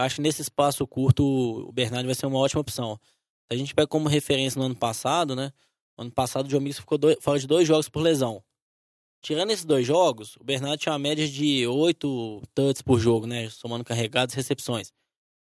Acho 0.00 0.16
que 0.16 0.22
nesse 0.22 0.40
espaço 0.40 0.86
curto 0.86 1.22
o 1.22 1.72
Bernardi 1.72 2.06
vai 2.06 2.14
ser 2.14 2.26
uma 2.26 2.38
ótima 2.38 2.60
opção. 2.60 2.98
Se 3.46 3.54
a 3.54 3.56
gente 3.56 3.74
pega 3.74 3.86
como 3.86 4.08
referência 4.08 4.58
no 4.58 4.64
ano 4.64 4.76
passado, 4.76 5.36
né, 5.36 5.52
no 5.96 6.04
ano 6.04 6.10
passado 6.10 6.46
o 6.46 6.50
Joe 6.50 6.60
Mixon 6.60 6.80
ficou 6.80 6.96
dois, 6.96 7.16
fora 7.20 7.38
de 7.38 7.46
dois 7.46 7.68
jogos 7.68 7.88
por 7.88 8.00
lesão. 8.00 8.42
Tirando 9.20 9.50
esses 9.50 9.64
dois 9.66 9.86
jogos, 9.86 10.36
o 10.36 10.44
Bernardi 10.44 10.78
tinha 10.78 10.92
uma 10.94 10.98
média 10.98 11.28
de 11.28 11.66
oito 11.66 12.40
touches 12.54 12.80
por 12.80 12.98
jogo, 12.98 13.26
né, 13.26 13.50
somando 13.50 13.84
carregados 13.84 14.34
e 14.34 14.36
recepções. 14.36 14.90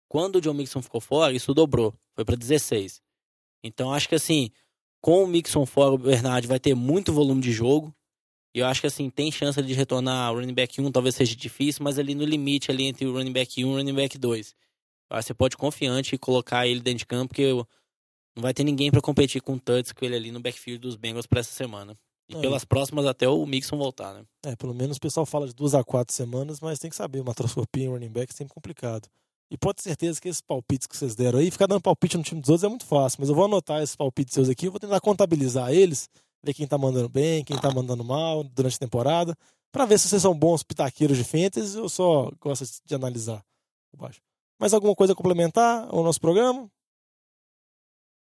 Quando 0.06 0.36
o 0.36 0.40
John 0.42 0.52
Mixon 0.52 0.82
ficou 0.82 1.00
fora, 1.00 1.32
isso 1.32 1.54
dobrou, 1.54 1.94
foi 2.14 2.22
para 2.22 2.36
16. 2.36 3.00
Então 3.64 3.90
acho 3.90 4.06
que 4.06 4.14
assim, 4.14 4.50
com 5.00 5.24
o 5.24 5.26
Mixon 5.26 5.64
fora, 5.64 5.94
o 5.94 5.98
Bernard 5.98 6.46
vai 6.46 6.60
ter 6.60 6.74
muito 6.74 7.12
volume 7.12 7.40
de 7.40 7.52
jogo. 7.52 7.94
E 8.54 8.58
eu 8.58 8.66
acho 8.66 8.80
que 8.80 8.86
assim, 8.86 9.08
tem 9.08 9.32
chance 9.32 9.60
de 9.62 9.72
retornar 9.72 10.32
o 10.32 10.36
running 10.36 10.52
back 10.54 10.80
1, 10.80 10.92
talvez 10.92 11.14
seja 11.14 11.34
difícil, 11.34 11.82
mas 11.82 11.98
ali 11.98 12.14
no 12.14 12.24
limite 12.24 12.70
ali 12.70 12.84
entre 12.84 13.06
o 13.06 13.12
running 13.12 13.32
back 13.32 13.64
1 13.64 13.68
e 13.68 13.70
o 13.70 13.76
running 13.76 13.94
back 13.94 14.18
2. 14.18 14.54
Aí 15.10 15.22
você 15.22 15.34
pode 15.34 15.56
confiante 15.56 16.14
e 16.14 16.18
colocar 16.18 16.66
ele 16.66 16.80
dentro 16.80 17.00
de 17.00 17.06
campo, 17.06 17.28
porque 17.28 17.52
não 18.34 18.42
vai 18.42 18.54
ter 18.54 18.64
ninguém 18.64 18.90
para 18.90 19.00
competir 19.00 19.40
com 19.42 19.54
o 19.54 19.60
Tuts 19.60 19.92
com 19.92 20.04
ele 20.04 20.16
ali 20.16 20.30
no 20.30 20.40
backfield 20.40 20.80
dos 20.80 20.96
Bengals 20.96 21.26
para 21.26 21.40
essa 21.40 21.52
semana. 21.52 21.96
E 22.28 22.36
É. 22.36 22.40
pelas 22.40 22.64
próximas 22.64 23.04
até 23.04 23.28
o 23.28 23.44
Mixon 23.44 23.76
voltar, 23.76 24.14
né? 24.14 24.24
É, 24.44 24.56
pelo 24.56 24.74
menos 24.74 24.96
o 24.96 25.00
pessoal 25.00 25.26
fala 25.26 25.46
de 25.46 25.54
duas 25.54 25.74
a 25.74 25.82
quatro 25.84 26.14
semanas, 26.14 26.60
mas 26.60 26.78
tem 26.78 26.88
que 26.88 26.96
saber, 26.96 27.20
uma 27.20 27.34
troscopia 27.34 27.84
em 27.84 27.88
running 27.88 28.10
back 28.10 28.32
é 28.32 28.36
sempre 28.36 28.54
complicado. 28.54 29.08
E 29.50 29.58
pode 29.58 29.76
ter 29.76 29.82
certeza 29.82 30.18
que 30.18 30.28
esses 30.28 30.40
palpites 30.40 30.86
que 30.86 30.96
vocês 30.96 31.14
deram 31.14 31.38
aí, 31.38 31.50
ficar 31.50 31.66
dando 31.66 31.82
palpite 31.82 32.16
no 32.16 32.22
time 32.22 32.40
dos 32.40 32.48
outros 32.48 32.64
é 32.64 32.68
muito 32.68 32.86
fácil, 32.86 33.18
mas 33.20 33.28
eu 33.28 33.34
vou 33.34 33.44
anotar 33.44 33.82
esses 33.82 33.94
palpites 33.94 34.32
seus 34.32 34.48
aqui, 34.48 34.66
eu 34.66 34.70
vou 34.70 34.80
tentar 34.80 34.98
contabilizar 35.00 35.70
eles, 35.72 36.08
ver 36.42 36.54
quem 36.54 36.66
tá 36.66 36.76
mandando 36.78 37.08
bem, 37.08 37.44
quem 37.44 37.58
tá 37.58 37.70
mandando 37.70 38.02
mal 38.04 38.42
durante 38.44 38.76
a 38.76 38.78
temporada, 38.78 39.36
pra 39.70 39.84
ver 39.86 39.98
se 39.98 40.08
vocês 40.08 40.22
são 40.22 40.34
bons 40.34 40.62
pitaqueiros 40.62 41.16
de 41.16 41.24
fantasy 41.24 41.78
ou 41.78 41.88
só 41.88 42.30
gosta 42.40 42.64
de 42.84 42.94
analisar 42.94 43.42
por 43.90 43.98
baixo. 44.00 44.20
Mais 44.60 44.74
alguma 44.74 44.94
coisa 44.94 45.12
a 45.12 45.16
complementar 45.16 45.86
ao 45.88 46.02
nosso 46.02 46.20
programa? 46.20 46.68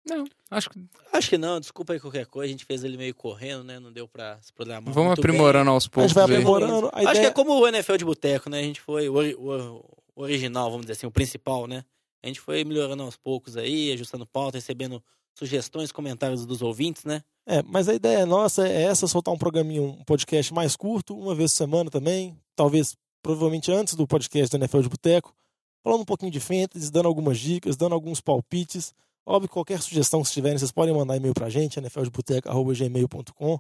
Não, 0.06 0.26
acho 0.50 0.70
que 0.70 0.80
Acho 1.12 1.30
que 1.30 1.38
não, 1.38 1.60
desculpa 1.60 1.92
aí 1.94 2.00
qualquer 2.00 2.26
coisa, 2.28 2.48
a 2.48 2.52
gente 2.52 2.64
fez 2.64 2.84
ele 2.84 2.96
meio 2.96 3.14
correndo, 3.14 3.64
né? 3.64 3.78
Não 3.80 3.92
deu 3.92 4.08
pra 4.08 4.40
se 4.42 4.54
programar. 4.54 4.94
vamos 4.94 5.08
muito 5.08 5.20
aprimorando 5.20 5.70
aos 5.72 5.86
A 5.86 5.90
poucos. 5.90 6.12
gente 6.12 6.16
vai 6.16 6.24
aprimorando. 6.36 6.88
A 6.88 6.98
Acho 7.00 7.06
que 7.06 7.12
ideia... 7.18 7.28
é 7.28 7.32
como 7.32 7.60
o 7.60 7.68
NFL 7.68 7.96
de 7.98 8.06
boteco, 8.06 8.50
né? 8.50 8.60
A 8.60 8.64
gente 8.64 8.80
foi 8.80 9.10
o, 9.10 9.16
ori- 9.16 9.36
o- 9.36 9.84
o 10.16 10.22
original, 10.22 10.70
vamos 10.70 10.86
dizer 10.86 10.94
assim, 10.94 11.08
o 11.08 11.12
principal, 11.12 11.68
né? 11.68 11.84
A 12.24 12.28
gente 12.28 12.40
foi 12.40 12.64
melhorando 12.64 13.04
aos 13.04 13.18
poucos 13.18 13.58
aí, 13.58 13.92
ajustando 13.92 14.26
pauta, 14.26 14.58
recebendo 14.58 15.04
sugestões, 15.38 15.92
comentários 15.92 16.46
dos 16.46 16.62
ouvintes, 16.62 17.04
né? 17.04 17.22
É, 17.50 17.64
mas 17.64 17.88
a 17.88 17.94
ideia 17.94 18.26
nossa 18.26 18.68
é 18.68 18.84
essa, 18.84 19.08
soltar 19.08 19.34
um 19.34 19.38
programinho, 19.38 19.84
um 19.84 20.04
podcast 20.04 20.54
mais 20.54 20.76
curto, 20.76 21.18
uma 21.18 21.34
vez 21.34 21.54
por 21.54 21.58
semana 21.58 21.90
também, 21.90 22.38
talvez, 22.54 22.94
provavelmente 23.22 23.72
antes 23.72 23.94
do 23.94 24.06
podcast 24.06 24.52
do 24.52 24.62
NFL 24.62 24.82
de 24.82 24.90
Boteco, 24.90 25.34
falando 25.82 26.02
um 26.02 26.06
pouquinho 26.06 26.30
de 26.30 26.42
fantasy, 26.42 26.92
dando 26.92 27.08
algumas 27.08 27.40
dicas, 27.40 27.78
dando 27.78 27.94
alguns 27.94 28.20
palpites. 28.20 28.94
Óbvio, 29.26 29.50
qualquer 29.50 29.82
sugestão 29.82 30.22
que 30.22 30.30
tiverem, 30.30 30.58
vocês 30.58 30.74
podem 30.74 30.94
mandar 30.94 31.16
e-mail 31.16 31.34
pra 31.34 31.50
gente, 31.50 31.80
nfldeboteco.gmail.com 31.80 33.60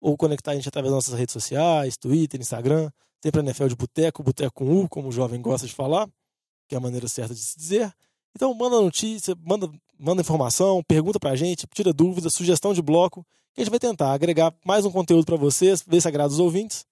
ou 0.00 0.16
conectar 0.16 0.50
a 0.50 0.54
gente 0.56 0.68
através 0.68 0.92
das 0.92 1.04
nossas 1.04 1.16
redes 1.16 1.32
sociais, 1.32 1.96
Twitter, 1.96 2.40
Instagram, 2.40 2.90
sempre 3.22 3.40
NFL 3.40 3.68
de 3.68 3.76
Boteco, 3.76 4.20
Boteco 4.22 4.52
com 4.52 4.80
U, 4.80 4.88
como 4.88 5.08
o 5.08 5.12
jovem 5.12 5.40
gosta 5.40 5.64
de 5.64 5.74
falar, 5.74 6.08
que 6.68 6.74
é 6.74 6.78
a 6.78 6.80
maneira 6.80 7.06
certa 7.06 7.34
de 7.34 7.40
se 7.40 7.56
dizer. 7.56 7.92
Então 8.34 8.52
manda 8.54 8.80
notícia, 8.80 9.36
manda, 9.40 9.70
manda 9.98 10.22
informação, 10.22 10.82
pergunta 10.86 11.18
pra 11.18 11.36
gente, 11.36 11.66
tira 11.74 11.92
dúvidas, 11.92 12.34
sugestão 12.34 12.72
de 12.72 12.80
bloco, 12.80 13.26
que 13.54 13.60
a 13.60 13.64
gente 13.64 13.70
vai 13.70 13.78
tentar 13.78 14.12
agregar 14.12 14.54
mais 14.64 14.84
um 14.84 14.90
conteúdo 14.90 15.26
pra 15.26 15.36
vocês, 15.36 15.82
ver 15.86 16.00
se 16.00 16.08
agrada 16.08 16.32
os 16.32 16.38
ouvintes. 16.38 16.86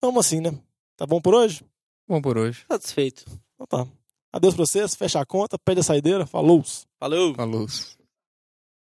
Vamos 0.00 0.26
assim, 0.26 0.40
né? 0.40 0.56
Tá 0.96 1.06
bom 1.06 1.20
por 1.20 1.34
hoje? 1.34 1.64
Bom 2.08 2.20
por 2.20 2.38
hoje. 2.38 2.64
Satisfeito. 2.70 3.24
Então 3.54 3.66
tá. 3.66 3.86
Adeus 4.32 4.54
pra 4.54 4.64
vocês, 4.64 4.94
fecha 4.94 5.20
a 5.20 5.26
conta, 5.26 5.58
pede 5.58 5.80
a 5.80 5.82
saideira, 5.82 6.26
falou! 6.26 6.64
Falou! 6.98 7.34
Falou. 7.34 7.66